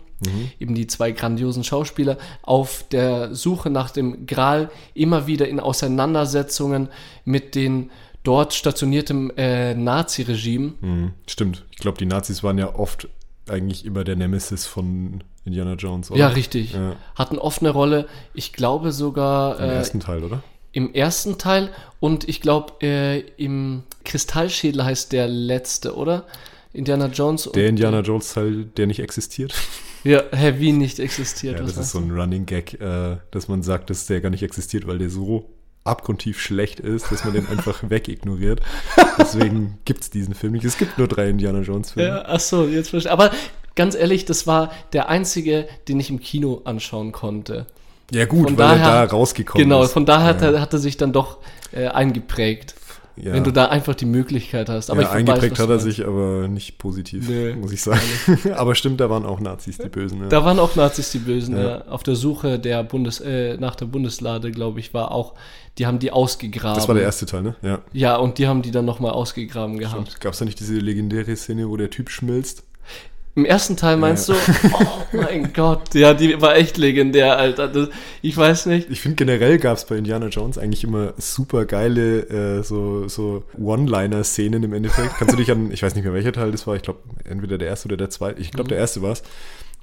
[0.60, 6.90] eben die zwei grandiosen Schauspieler, auf der Suche nach dem Gral immer wieder in Auseinandersetzungen
[7.26, 7.92] mit den
[8.24, 10.74] dort stationierten äh, Nazi-Regime.
[10.82, 11.64] Hm, stimmt.
[11.72, 13.08] Ich glaube, die Nazis waren ja oft
[13.48, 16.20] eigentlich immer der Nemesis von Indiana Jones, oder?
[16.20, 16.74] Ja, richtig.
[16.74, 16.96] Ja.
[17.16, 18.08] Hatten oft eine Rolle.
[18.34, 20.42] Ich glaube sogar Im äh, ersten Teil, oder?
[20.76, 21.70] im ersten Teil
[22.02, 26.26] und ich glaube äh, im Kristallschädel heißt der letzte, oder?
[26.76, 27.48] Indiana Jones.
[27.48, 29.54] und- Der Indiana Jones Teil, der nicht existiert.
[30.08, 31.58] Ja, hä, wie nicht existiert.
[31.58, 34.44] Ja, das ist so ein Running Gag, äh, dass man sagt, dass der gar nicht
[34.44, 35.50] existiert, weil der so
[35.84, 38.62] abgrundtief schlecht ist, dass man den einfach wegignoriert.
[39.18, 40.64] Deswegen gibt es diesen Film nicht.
[40.64, 41.94] Es gibt nur drei Indiana Jones du?
[41.96, 42.10] Filme.
[42.10, 43.32] Ja, ach so, jetzt verstehe Aber
[43.76, 47.66] ganz ehrlich, das war der einzige, den ich im Kino anschauen konnte.
[48.12, 49.92] Ja, gut, Von weil daher- er da rausgekommen genau, ist.
[49.92, 50.52] von daher hat, Ja.
[50.52, 51.40] er, hat er sich dann doch
[51.72, 52.76] äh, eingeprägt.
[53.18, 53.34] Ja.
[53.34, 54.90] Wenn du da einfach die Möglichkeit hast.
[54.90, 58.02] Aber ja, ich eingeprägt weiß, hat er sich aber nicht positiv, Nee, muss ich sagen.
[58.56, 60.22] aber stimmt, da waren auch Nazis die Bösen.
[60.22, 60.28] Ja.
[60.28, 61.64] Da waren auch Nazis die Bösen, Ja.
[61.64, 61.82] ja.
[61.88, 65.34] Auf der Suche der Bundes, äh, nach der Bundeslade, glaube ich, war auch,
[65.78, 66.76] die haben die ausgegraben.
[66.76, 67.56] das war der erste Teil, ne?
[67.62, 67.80] Ja.
[67.94, 70.20] Ja, und die haben die dann nochmal ausgegraben gehabt.
[70.20, 72.64] Gab es da nicht diese legendäre Szene, wo der Typ schmilzt?
[73.36, 74.36] Im ersten Teil meinst Ja.
[74.36, 77.68] du, oh mein Gott, ja, die war echt legendär, Alter.
[77.68, 77.90] Das,
[78.22, 78.90] ich weiß nicht.
[78.90, 83.44] Ich finde generell gab es bei Indiana Jones eigentlich immer super geile äh, so, so
[83.62, 85.16] One-Liner-Szenen im Endeffekt.
[85.18, 87.58] Kannst du dich an, ich weiß nicht mehr welcher Teil das war, ich glaube entweder
[87.58, 89.22] der erste oder der zweite, ich glaube der erste war es,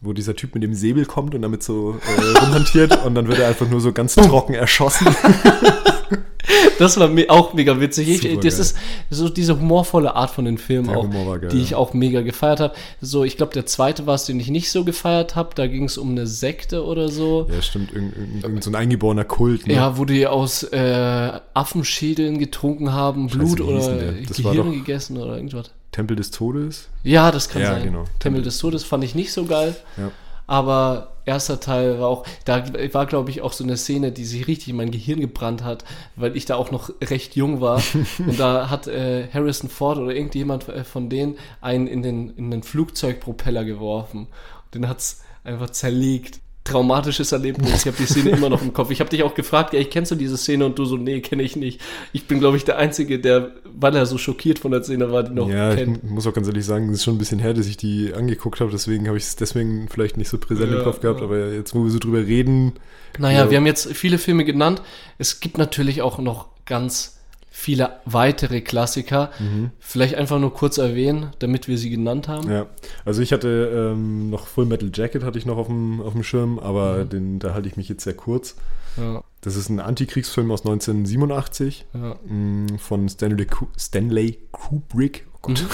[0.00, 3.38] wo dieser Typ mit dem Säbel kommt und damit so äh, rumhantiert und dann wird
[3.38, 5.06] er einfach nur so ganz trocken erschossen.
[6.78, 8.08] Das war me auch mega witzig.
[8.08, 8.76] Ich, das ist
[9.10, 11.10] so diese humorvolle Art von den Filmen Der auch,
[11.40, 12.74] geil, die ich auch mega gefeiert habe.
[13.00, 15.50] So, ich glaube, der zweite war es, den ich nicht so gefeiert habe.
[15.54, 17.48] Da ging es um eine Sekte oder so.
[17.52, 19.66] ja, stimmt, irgend, irgend, so ein eingeborener Kult.
[19.66, 19.74] Ne?
[19.74, 25.70] Ja, wo die aus äh, Affenschädeln getrunken haben, Blut hieß oder Gehirn gegessen oder irgendwas.
[25.92, 26.88] Tempel des Todes.
[27.04, 27.84] Ja, das kann Ja, sein.
[27.84, 28.04] genau.
[28.18, 29.76] Tempel des Todes fand ich nicht so geil.
[29.98, 30.10] Ja.
[30.52, 34.46] Aber erster Teil war auch, da war glaube ich auch so eine Szene, die sich
[34.48, 35.82] richtig in mein Gehirn gebrannt hat,
[36.14, 37.82] weil ich da auch noch recht jung war.
[38.18, 42.50] und da hat äh, Harrison Ford oder irgendjemand äh, von denen einen in den, in
[42.50, 44.26] den Flugzeugpropeller geworfen.
[44.66, 46.40] Und den hat's einfach zerlegt.
[46.64, 47.80] Traumatisches Erlebnis.
[47.80, 48.90] Ich habe die Szene immer noch im Kopf.
[48.90, 50.64] Ich habe dich auch gefragt, ja, ich kennst du diese Szene?
[50.64, 51.80] Und du so, nee, kenne ich nicht.
[52.12, 55.24] Ich bin, glaube ich, der Einzige, der, weil er so schockiert von der Szene war,
[55.24, 56.04] die noch Ja, ich kennt.
[56.08, 58.60] muss auch ganz ehrlich sagen, es ist schon ein bisschen her, dass ich die angeguckt
[58.60, 61.26] habe, deswegen habe ich es deswegen vielleicht nicht so präsent Ja, im Kopf gehabt, ja.
[61.26, 62.74] aber jetzt, wo wir so drüber reden,
[63.18, 63.50] Naja, Ja.
[63.50, 64.82] wir haben jetzt viele Filme genannt.
[65.18, 67.18] Es gibt natürlich auch noch ganz
[67.62, 69.30] viele weitere Klassiker.
[69.78, 72.50] Vielleicht einfach nur kurz erwähnen, damit wir sie genannt haben.
[72.50, 72.66] ja.
[73.04, 76.24] Also ich hatte ähm, noch Full Metal Jacket hatte ich noch auf dem, auf dem
[76.24, 78.56] Schirm, aber den, da halte ich mich jetzt sehr kurz.
[78.96, 82.16] Ja, Das ist ein Antikriegsfilm aus 1987 ja.
[82.26, 83.46] mh, von Stanley,
[83.78, 85.26] Stanley Kubrick.
[85.34, 85.64] Oh Gott.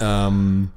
[0.00, 0.70] ähm,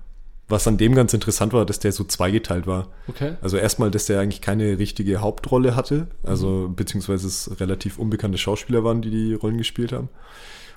[0.48, 2.90] was an dem ganz interessant war, dass der so zweigeteilt war.
[3.08, 3.36] Okay.
[3.42, 8.84] Also erstmal, dass der eigentlich keine richtige Hauptrolle hatte, also beziehungsweise es relativ unbekannte Schauspieler
[8.84, 10.10] waren, die die Rollen gespielt haben.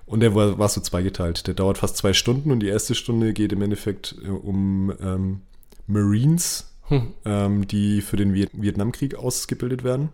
[0.07, 1.47] Und der war, war so zweigeteilt.
[1.47, 5.41] Der dauert fast zwei Stunden und die erste Stunde geht im Endeffekt äh, um ähm,
[5.87, 7.13] Marines, Hm.
[7.27, 10.09] ähm, die für den Viet Vietnamkrieg ausgebildet werden.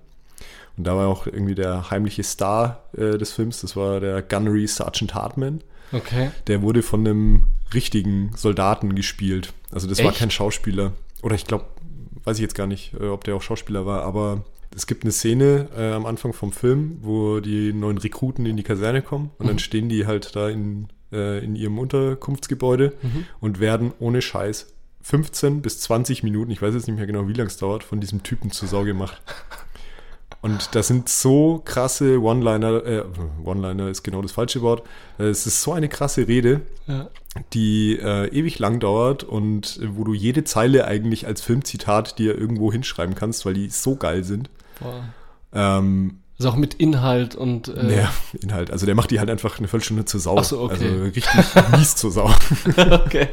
[0.77, 4.67] Und da war auch irgendwie der heimliche Star äh, des Films, das war der Gunnery
[4.67, 5.63] Sergeant Hartman.
[5.95, 6.31] Okay.
[6.47, 7.43] Der wurde von einem
[7.73, 9.53] richtigen Soldaten gespielt.
[9.71, 10.19] Also das war Echt?
[10.19, 10.93] kein Schauspieler.
[11.23, 11.67] Oder ich glaube,
[12.25, 15.13] weiß ich jetzt gar nicht, äh, ob der auch Schauspieler war, aber es gibt eine
[15.13, 19.47] Szene äh, am Anfang vom Film, wo die neuen Rekruten in die Kaserne kommen und
[19.47, 22.93] dann stehen die halt da in, äh, in ihrem Unterkunftsgebäude
[23.41, 27.35] und werden ohne Scheiß 15 bis 20 Minuten, ich weiß jetzt nicht mehr genau, wie
[27.35, 29.21] lange es dauert, von diesem Typen zur Sau gemacht.
[30.45, 33.05] Und das sind so krasse One-Liner, äh,
[33.45, 34.83] One-Liner ist genau das falsche Wort.
[35.19, 37.09] Äh, Es ist so eine krasse Rede, Ja.
[37.55, 42.71] die äh, ewig lang dauert und wo du jede Zeile eigentlich als Filmzitat dir irgendwo
[42.71, 44.51] hinschreiben kannst, weil die so geil sind.
[44.81, 45.05] Boah.
[45.55, 48.71] Ähm, Also auch mit Inhalt und äh, naja, Inhalt.
[48.71, 50.37] Also der macht die halt einfach eine Viertelstunde zur Sau.
[50.37, 50.91] Ach so, okay.
[50.91, 51.25] Also richtig
[51.73, 52.31] mies zur Sau.
[53.07, 53.29] okay.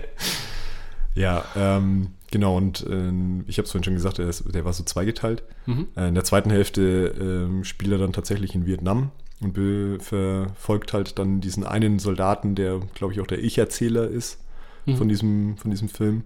[1.13, 2.57] Ja, ähm, genau.
[2.57, 5.43] Und ähm, ich habe es vorhin schon gesagt, der, ist, der war so zweigeteilt.
[5.65, 5.87] Mhm.
[5.95, 9.11] Äh, in der zweiten Hälfte ähm, spielt er dann tatsächlich in Vietnam
[9.41, 9.57] und
[10.03, 14.39] verfolgt halt dann diesen einen Soldaten, der, glaube ich, auch der Ich-Erzähler ist
[14.85, 14.97] Mhm.
[14.97, 16.23] von, diesem, von diesem Film.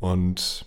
[0.00, 0.64] Und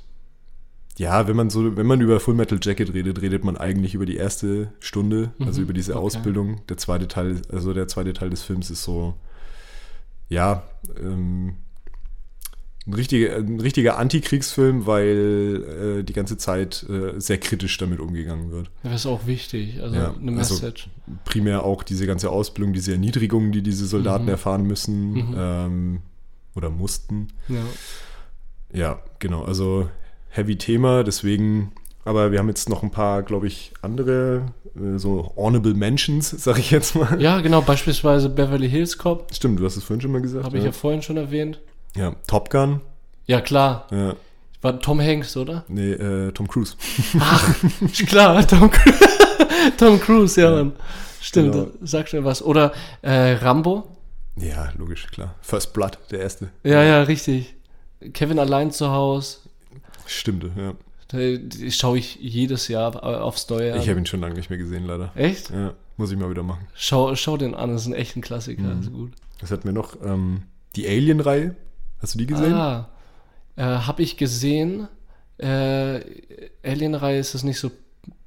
[0.98, 4.06] ja, wenn man so, wenn man über Full Metal Jacket redet, redet man eigentlich über
[4.06, 6.02] die erste Stunde, also Mhm, über diese okay.
[6.04, 6.62] Ausbildung.
[6.68, 9.14] Der zweite Teil, also der zweite Teil des Films ist so,
[10.30, 10.64] ja,
[11.00, 11.56] ähm,
[12.88, 18.50] ein richtiger, ein richtiger Antikriegsfilm, weil äh, die ganze Zeit äh, sehr kritisch damit umgegangen
[18.52, 18.70] wird.
[18.84, 19.82] Das ist auch wichtig.
[19.82, 20.90] Also Ja, eine also- Message.
[21.26, 24.30] Primär auch diese ganze Ausbildung, diese Erniedrigung, die diese Soldaten Mhm.
[24.30, 25.36] erfahren müssen Mhm.
[25.38, 26.00] ähm,
[26.56, 27.28] oder mussten.
[27.50, 27.62] ja.
[28.74, 29.44] Ja, genau.
[29.44, 29.90] Also
[30.30, 31.72] heavy Thema, deswegen.
[32.04, 36.58] Aber wir haben jetzt noch ein paar, glaube ich, andere, äh, so honorable Mentions, sag
[36.60, 37.22] ich jetzt mal.
[37.22, 37.62] ja, genau.
[37.62, 39.28] Beispielsweise Beverly Hills Cop.
[39.34, 40.46] Stimmt, du hast es vorhin schon mal gesagt.
[40.46, 40.70] Habe ich ja.
[40.70, 41.60] ja vorhin schon erwähnt.
[41.98, 42.82] Ja, Top Gun.
[43.26, 43.88] Ja, klar.
[43.92, 44.16] Ja,
[44.62, 45.66] War Tom Hanks, oder?
[45.68, 46.76] nee, äh, Tom Cruise.
[47.20, 47.56] Ach,
[48.08, 48.92] klar, Tom, Cru
[49.78, 50.74] Tom Cruise, ja, Ja, Mann.
[51.22, 51.68] Stimmt, genau.
[51.82, 52.42] sag schon was.
[52.42, 52.72] Oder
[53.02, 53.88] äh, Rambo.
[54.38, 55.36] Ja, logisch, klar.
[55.42, 56.50] First Blood, der erste.
[56.64, 57.56] Ja, ja, richtig.
[58.14, 59.38] Kevin allein zu Hause.
[60.06, 60.74] Stimmt, ja.
[61.10, 61.18] Da
[61.72, 63.80] schaue ich jedes Jahr äh, aufs Neue an.
[63.82, 65.12] Ich habe ihn schon lange nicht mehr gesehen, leider.
[65.16, 65.50] Echt?
[65.50, 66.68] Ja, muss ich mal wieder machen.
[66.76, 68.62] Schau, schau den an, das ist ein echt ein Klassiker.
[68.62, 68.78] Mhm.
[68.78, 69.12] Also gut.
[69.42, 69.96] Was hatten wir noch?
[70.04, 70.44] Ähm,
[70.76, 71.56] die Alien-Reihe.
[72.00, 72.54] Hast du die gesehen?
[72.54, 72.90] Ah,
[73.56, 74.88] äh, habe ich gesehen.
[75.38, 76.02] Äh,
[76.64, 77.72] Alien-Reihe ist das nicht so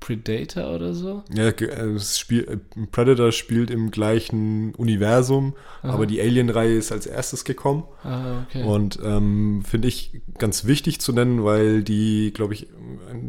[0.01, 1.23] Predator oder so?
[1.33, 5.93] Ja, äh, Spiel, äh, Predator spielt im gleichen Universum, Aha.
[5.93, 7.85] aber die Alien-Reihe ist als erstes gekommen.
[8.03, 8.63] Ah, okay.
[8.65, 12.69] Und ähm, finde ich ganz wichtig zu nennen, weil die, glaube ich,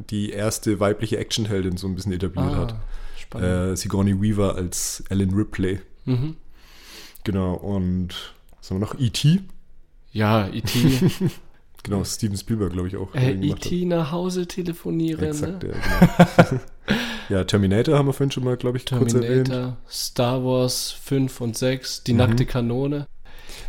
[0.09, 2.75] die erste weibliche Actionheldin so ein bisschen etabliert ah, hat.
[3.17, 3.73] Spannend.
[3.73, 5.81] Äh, Sigourney Weaver als Ellen Ripley.
[6.05, 6.35] Mhm.
[7.23, 8.99] Genau, und was haben wir noch?
[8.99, 9.41] E.T.
[10.11, 11.11] Ja, E.T.
[11.83, 13.13] Genau, Steven Spielberg, glaube ich, auch.
[13.15, 13.85] Äh, E.T.
[13.85, 15.29] nach Hause telefonieren.
[15.29, 15.69] Exakt, ne?
[15.69, 16.61] ja, genau.
[17.29, 19.77] ja, Terminator haben wir vorhin schon mal, glaube ich, Terminator, kurz erwähnt.
[19.89, 22.19] Star Wars 5 und 6, Die mhm.
[22.19, 23.07] nackte Kanone.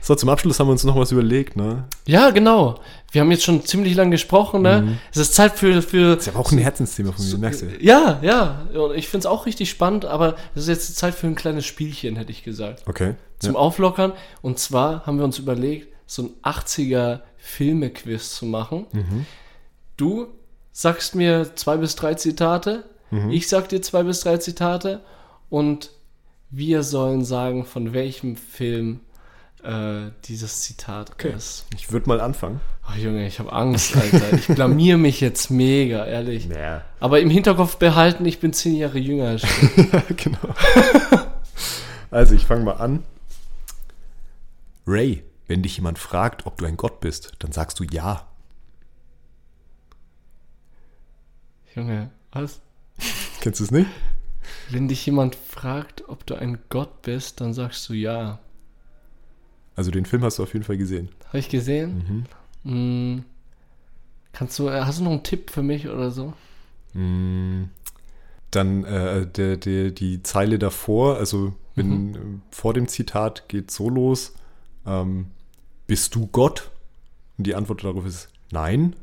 [0.03, 1.84] So, zum Abschluss haben wir uns noch was überlegt, ne?
[2.07, 2.80] Ja, genau.
[3.12, 4.82] Wir haben jetzt schon ziemlich lang gesprochen, ne?
[4.82, 4.99] Mhm.
[5.12, 6.16] Es ist Zeit für, für.
[6.16, 7.66] Das ist aber auch ein Herzensthema von mir, merkst du?
[7.80, 8.66] Ja, ja.
[8.95, 12.16] Ich finde es auch richtig spannend, aber es ist jetzt Zeit für ein kleines Spielchen,
[12.16, 12.82] hätte ich gesagt.
[12.86, 13.14] Okay.
[13.38, 13.61] Zum ja.
[13.61, 14.12] Auflockern.
[14.43, 18.86] Und zwar haben wir uns überlegt, so ein 80er Filme-Quiz zu machen.
[18.92, 19.26] Mhm.
[19.96, 20.28] Du
[20.70, 23.30] sagst mir zwei bis drei Zitate, mhm.
[23.30, 25.00] ich sag dir zwei bis drei Zitate
[25.48, 25.90] und
[26.50, 29.00] wir sollen sagen, von welchem Film
[29.62, 31.32] äh, dieses Zitat okay.
[31.34, 31.64] ist.
[31.74, 32.60] Ich würde mal anfangen.
[32.90, 34.34] Oh Junge, ich habe Angst, Alter.
[34.34, 36.46] Ich blamier mich jetzt mega, ehrlich.
[36.46, 36.84] Naja.
[37.00, 39.36] Aber im Hinterkopf behalten, ich bin zehn Jahre jünger.
[40.16, 40.54] genau.
[42.10, 43.02] also ich fange mal an.
[44.86, 45.22] Ray.
[45.53, 48.26] Wenn dich jemand fragt, ob du ein Gott bist, dann sagst du ja.
[51.74, 52.62] Junge, was?
[53.42, 53.90] Kennst du es nicht?
[54.70, 58.38] Wenn dich jemand fragt, ob du ein Gott bist, dann sagst du ja.
[59.76, 61.11] Also den Film hast du auf jeden Fall gesehen.
[61.26, 62.26] Habe ich gesehen?
[62.64, 63.16] Mhm.
[63.18, 63.24] Mm,
[64.32, 66.32] kannst du, äh, hast du noch einen Tipp für mich oder so?
[66.94, 67.64] Mm,
[68.50, 72.42] dann äh, der, der, die Zeile davor, also wenn mhm.
[72.50, 74.32] vor dem Zitat geht so los,
[74.86, 75.26] ähm,
[75.87, 76.70] bist du Gott?
[77.39, 78.97] Und die Antwort darauf ist nein.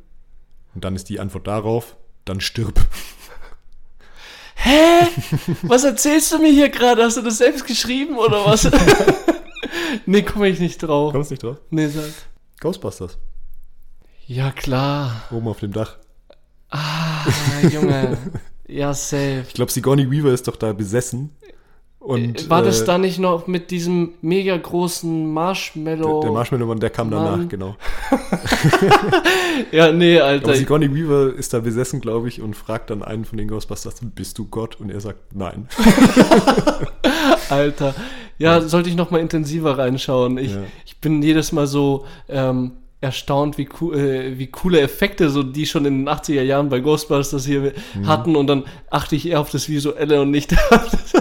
[0.75, 2.79] Und dann ist die Antwort darauf, dann stirb.
[4.55, 5.07] Hä?
[5.63, 7.03] Was erzählst du mir hier gerade?
[7.03, 8.69] Hast du das selbst geschrieben oder was?
[10.05, 11.13] nee, komme ich nicht drauf.
[11.13, 11.57] Kommst nicht drauf?
[11.69, 12.11] Nee, sag.
[12.59, 13.17] Ghostbusters.
[14.27, 15.23] Ja, klar.
[15.31, 15.97] Oben auf dem Dach.
[16.69, 17.25] Ah,
[17.71, 18.17] Junge.
[18.67, 19.45] ja, safe.
[19.47, 21.31] Ich glaube, Sigourney Weaver ist doch da besessen
[21.99, 26.21] und, War das äh, da nicht noch mit diesem mega großen Marshmallow?
[26.21, 27.75] Der, der Marshmallow-Mann, der kam danach, genau.
[29.73, 30.45] ja, nee, Alter.
[30.45, 33.95] Aber Sigourney Weaver ist da besessen, glaube ich, und fragt dann einen von den Ghostbusters,
[34.15, 34.79] bist du Gott?
[34.79, 35.67] Und er sagt, nein.
[37.49, 37.93] Alter.
[38.37, 40.37] Ja, ja, sollte ich noch mal intensiver reinschauen.
[40.37, 40.63] Ich, ja.
[40.85, 42.71] ich bin jedes Mal so ähm,
[43.01, 46.79] erstaunt, wie, co äh, wie coole Effekte so die schon in den 80er Jahren bei
[46.79, 48.07] Ghostbusters hier mhm.
[48.07, 51.13] hatten und dann achte ich eher auf das Visuelle und nicht auf das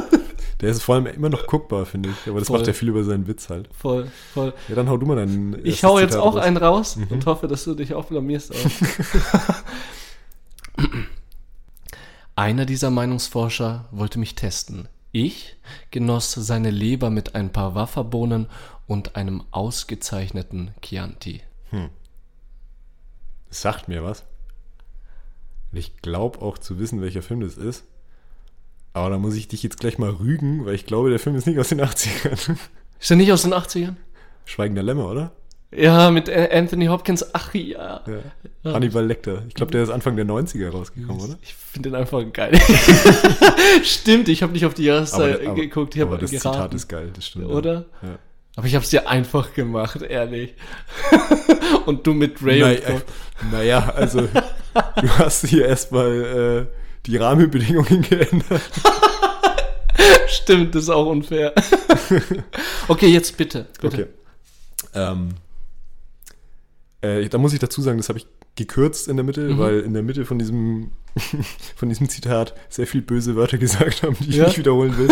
[0.60, 2.28] der ist vor allem immer noch guckbar, finde ich.
[2.28, 2.58] Aber das voll.
[2.58, 3.68] macht ja viel über seinen Witz halt.
[3.72, 4.52] Voll, voll.
[4.68, 5.64] Ja, dann hau du mal einen.
[5.64, 6.42] Ich hau jetzt Zitat auch raus.
[6.42, 7.06] einen raus mhm.
[7.10, 8.52] und hoffe, dass du dich auch blamierst.
[12.36, 14.88] Einer dieser Meinungsforscher wollte mich testen.
[15.12, 15.56] Ich
[15.90, 18.46] genoss seine Leber mit ein paar Wafferbohnen
[18.86, 21.42] und einem ausgezeichneten Chianti.
[21.70, 21.90] Hm.
[23.48, 24.24] Das sagt mir was.
[25.72, 27.84] Ich glaube auch zu wissen, welcher Film das ist.
[28.98, 31.46] Aber da muss ich dich jetzt gleich mal rügen, weil ich glaube, der Film ist
[31.46, 32.56] nicht aus den 80ern.
[33.00, 33.94] Ist er nicht aus den 80ern?
[34.44, 35.32] Schweigender Lämmer, oder?
[35.70, 37.24] Ja, mit Anthony Hopkins.
[37.34, 38.02] Ach ja.
[38.64, 38.72] ja.
[38.72, 39.44] Hannibal Lecter.
[39.48, 41.38] Ich glaube, der ist Anfang der 90er rausgekommen, oder?
[41.42, 42.58] Ich finde den einfach geil.
[43.84, 45.94] stimmt, ich habe nicht auf die Jahreszeit aber, aber, geguckt.
[45.94, 46.54] Ich aber das geraten.
[46.54, 47.46] Zitat ist geil, das stimmt.
[47.46, 47.84] Oder?
[48.02, 48.18] Ja.
[48.56, 50.54] Aber ich habe es dir einfach gemacht, ehrlich.
[51.86, 53.02] und du mit Ray naja,
[53.52, 58.62] Naja, also du hast hier erstmal äh, die Rahmenbedingungen geändert.
[60.28, 61.54] Stimmt, das ist auch unfair.
[62.88, 63.66] okay, jetzt bitte.
[63.80, 64.02] bitte.
[64.02, 64.06] Okay.
[64.94, 65.30] Ähm,
[67.00, 69.58] äh, da muss ich dazu sagen, das habe ich gekürzt in der Mitte, mhm.
[69.58, 70.90] weil in der Mitte von diesem,
[71.76, 74.46] von diesem Zitat sehr viel böse Wörter gesagt haben, die ich ja?
[74.46, 75.10] nicht wiederholen will.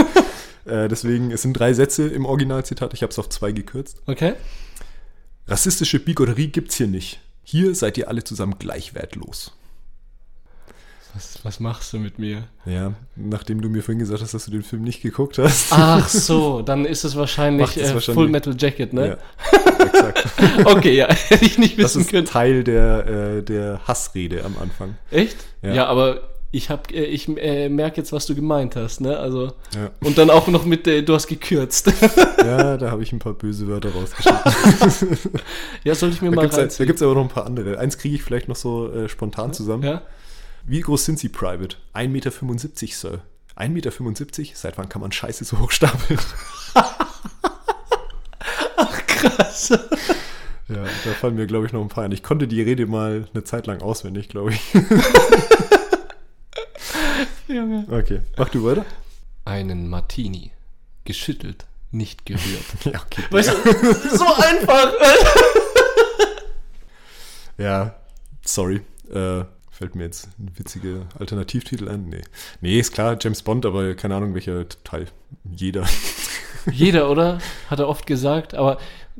[0.66, 4.02] äh, deswegen, es sind drei Sätze im Originalzitat, ich habe es auf zwei gekürzt.
[4.06, 4.34] Okay.
[5.48, 7.20] Rassistische Bigotterie gibt's hier nicht.
[7.42, 9.52] Hier seid ihr alle zusammen gleich wertlos.
[11.16, 12.42] Was, was machst du mit mir?
[12.66, 15.68] Ja, nachdem du mir vorhin gesagt hast, dass du den Film nicht geguckt hast.
[15.70, 19.16] Ach so, dann ist es wahrscheinlich, äh, wahrscheinlich Full Metal Jacket, ne?
[19.50, 20.26] Ja, exakt.
[20.66, 22.26] okay, ja, hätte ich nicht wissen das ist können.
[22.26, 23.06] Teil der,
[23.38, 24.98] äh, der Hassrede am Anfang.
[25.10, 25.38] Echt?
[25.62, 29.16] Ja, ja aber ich hab, äh, ich äh, merke jetzt, was du gemeint hast, ne?
[29.16, 29.90] Also ja.
[30.00, 31.90] und dann auch noch mit, äh, du hast gekürzt.
[32.44, 35.18] ja, da habe ich ein paar böse Wörter rausgeschrieben.
[35.82, 37.78] ja, sollte ich mir da mal gibt's, Da gibt es aber noch ein paar andere.
[37.78, 39.82] Eins kriege ich vielleicht noch so äh, spontan zusammen.
[39.82, 40.02] Ja.
[40.68, 41.76] Wie groß sind Sie, Private?
[41.94, 43.22] 1,75 Meter, Sir.
[43.56, 44.52] 1,75 Meter?
[44.54, 46.18] Seit wann kann man Scheiße so hochstapeln?
[48.76, 49.70] Ach, krass.
[50.68, 52.10] Ja, da fallen mir, glaube ich, noch ein paar ein.
[52.10, 54.60] Ich konnte die Rede mal eine Zeit lang auswendig, glaube ich.
[57.46, 57.86] Junge.
[57.88, 58.84] Okay, mach du weiter.
[59.44, 60.50] Einen Martini.
[61.04, 62.64] Geschüttelt, nicht gerührt.
[62.84, 63.22] ja, okay.
[63.30, 64.92] Weißt du, so einfach.
[67.56, 67.94] ja,
[68.44, 68.80] sorry.
[69.12, 69.44] Äh,
[69.76, 72.08] fällt mir jetzt ein witziger Alternativtitel ein?
[72.08, 72.22] Nee.
[72.60, 75.06] Nee, ist klar, James Bond, aber keine Ahnung, welcher Teil.
[75.44, 75.86] Jeder.
[76.72, 77.38] Jeder, oder?
[77.68, 78.78] Hat er oft gesagt, aber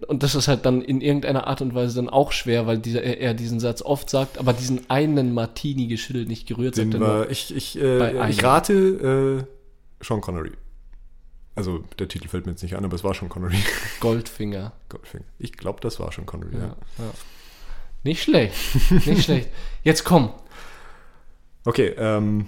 [0.09, 3.03] und das ist halt dann in irgendeiner Art und Weise dann auch schwer, weil dieser,
[3.03, 6.77] er diesen Satz oft sagt, aber diesen einen Martini geschüttelt, nicht gerührt.
[6.77, 10.53] Den war, ich, ich, äh, ich rate äh, Sean Connery.
[11.55, 13.57] Also der Titel fällt mir jetzt nicht an, aber es war Sean Connery.
[14.01, 14.73] Goldfinger.
[14.91, 15.25] Goldfinger.
[15.39, 16.61] Ich glaube, das war Sean Connery, ja.
[16.61, 16.77] ja.
[16.99, 17.11] ja.
[18.05, 18.55] Nicht schlecht.
[19.07, 19.49] Nicht schlecht.
[19.83, 20.31] Jetzt komm.
[21.67, 22.47] Okay, ähm.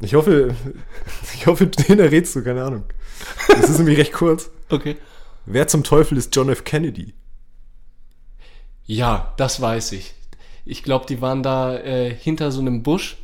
[0.00, 0.54] Ich hoffe,
[1.34, 2.84] ich hoffe, den errätst du, keine Ahnung.
[3.48, 4.50] Das ist nämlich recht kurz.
[4.68, 4.96] Okay.
[5.46, 6.64] Wer zum Teufel ist John F.
[6.64, 7.14] Kennedy?
[8.84, 10.14] Ja, das weiß ich.
[10.64, 13.16] Ich glaube, die waren da äh, hinter so einem Busch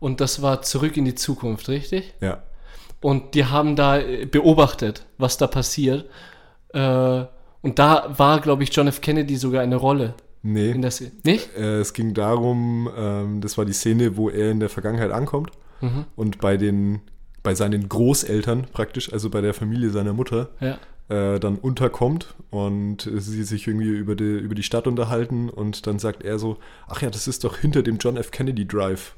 [0.00, 2.14] und das war zurück in die Zukunft, richtig?
[2.20, 2.42] Ja.
[3.00, 6.08] Und die haben da äh, beobachtet, was da passiert.
[6.72, 7.24] Äh,
[7.62, 9.00] und da war, glaube ich, John F.
[9.00, 10.14] Kennedy sogar eine Rolle.
[10.42, 10.70] Nee.
[10.70, 11.12] In der Szene.
[11.24, 11.56] Nicht?
[11.56, 15.50] Äh, es ging darum, ähm, das war die Szene, wo er in der Vergangenheit ankommt
[15.80, 16.04] mhm.
[16.16, 17.00] und bei den
[17.42, 20.78] bei seinen Großeltern praktisch, also bei der Familie seiner Mutter, ja
[21.08, 25.98] äh, dann unterkommt und sie sich irgendwie über die, über die Stadt unterhalten und dann
[25.98, 28.30] sagt er so, ach ja, das ist doch hinter dem John F.
[28.30, 29.14] Kennedy Drive.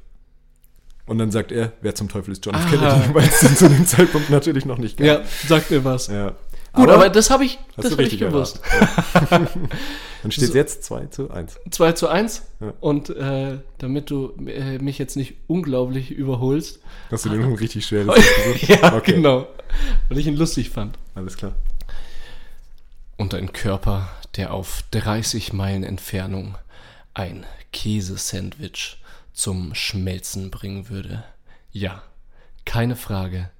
[1.07, 2.71] Und dann sagt er, wer zum Teufel ist John F.
[2.71, 5.07] Kennedy, weil es zu dem Zeitpunkt natürlich noch nicht gab.
[5.07, 6.07] Ja, sagt mir was.
[6.07, 6.35] Ja.
[6.73, 8.61] Gut, aber, aber, das habe ich, das hab ich gewusst.
[10.23, 11.59] Dann steht so, jetzt 2 zu 1.
[11.71, 12.43] 2 zu 1.
[12.61, 12.73] Ja.
[12.81, 16.81] Und äh, damit du äh, mich jetzt nicht unglaublich überholst.
[17.11, 18.23] Hast du den noch richtig schweres
[18.69, 19.13] Ja, okay.
[19.13, 19.47] genau.
[20.09, 20.99] Weil ich ihn lustig fand.
[21.15, 21.55] Alles klar
[23.21, 26.57] und ein Körper, der auf 30 Meilen Entfernung
[27.13, 28.97] ein Käsesandwich
[29.35, 31.23] zum Schmelzen bringen würde.
[31.71, 32.03] Ja,
[32.65, 33.51] keine Frage.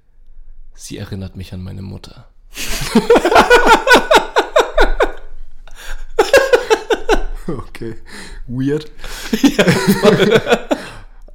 [0.73, 2.27] Sie erinnert mich an meine Mutter.
[7.57, 7.95] okay,
[8.47, 8.91] weird.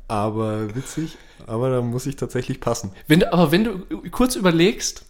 [0.08, 1.16] aber witzig.
[1.46, 2.90] Aber da muss ich tatsächlich passen.
[3.06, 5.04] Wenn du, aber wenn du kurz überlegst,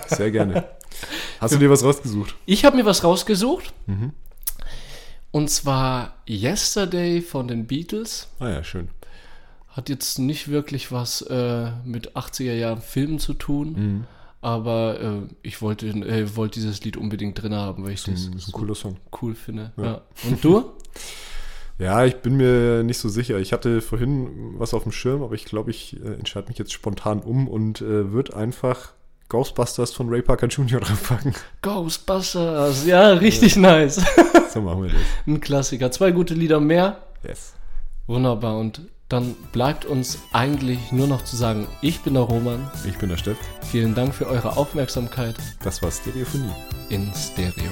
[0.07, 0.65] sehr gerne.
[1.39, 2.35] Hast du dir was rausgesucht?
[2.45, 3.73] Ich habe mir was rausgesucht.
[3.85, 4.11] Mhm.
[5.31, 8.29] Und zwar Yesterday von den Beatles.
[8.39, 8.89] Ah ja, schön.
[9.67, 13.73] Hat jetzt nicht wirklich was äh, mit 80er Jahren Filmen zu tun.
[13.73, 14.03] Mhm.
[14.39, 18.43] Aber äh, ich wollte, äh, wollte dieses Lied unbedingt drin haben, weil ich das, das
[18.43, 18.97] ist ein cooler Song.
[19.21, 19.73] cool finde.
[19.75, 19.83] Ja.
[19.83, 20.01] Ja.
[20.23, 20.71] Und du?
[21.77, 23.37] ja, ich bin mir nicht so sicher.
[23.39, 26.73] Ich hatte vorhin was auf dem Schirm, aber ich glaube, ich äh, entscheide mich jetzt
[26.73, 28.93] spontan um und äh, würde einfach
[29.29, 30.79] Ghostbusters von Ray Parker Jr.
[30.81, 31.33] draufpacken.
[31.61, 33.61] Ghostbusters, ja, richtig ja.
[33.61, 34.01] nice.
[34.55, 35.01] So machen wir das.
[35.27, 35.91] Ein Klassiker.
[35.91, 36.99] Zwei gute Lieder mehr.
[37.27, 37.55] Yes.
[38.07, 38.57] Wunderbar.
[38.57, 42.71] Und dann bleibt uns eigentlich nur noch zu sagen, ich bin der Roman.
[42.87, 43.37] Ich bin der Steff.
[43.69, 45.35] Vielen Dank für eure Aufmerksamkeit.
[45.61, 46.53] Das war Stereophonie.
[46.87, 47.71] In Stereo.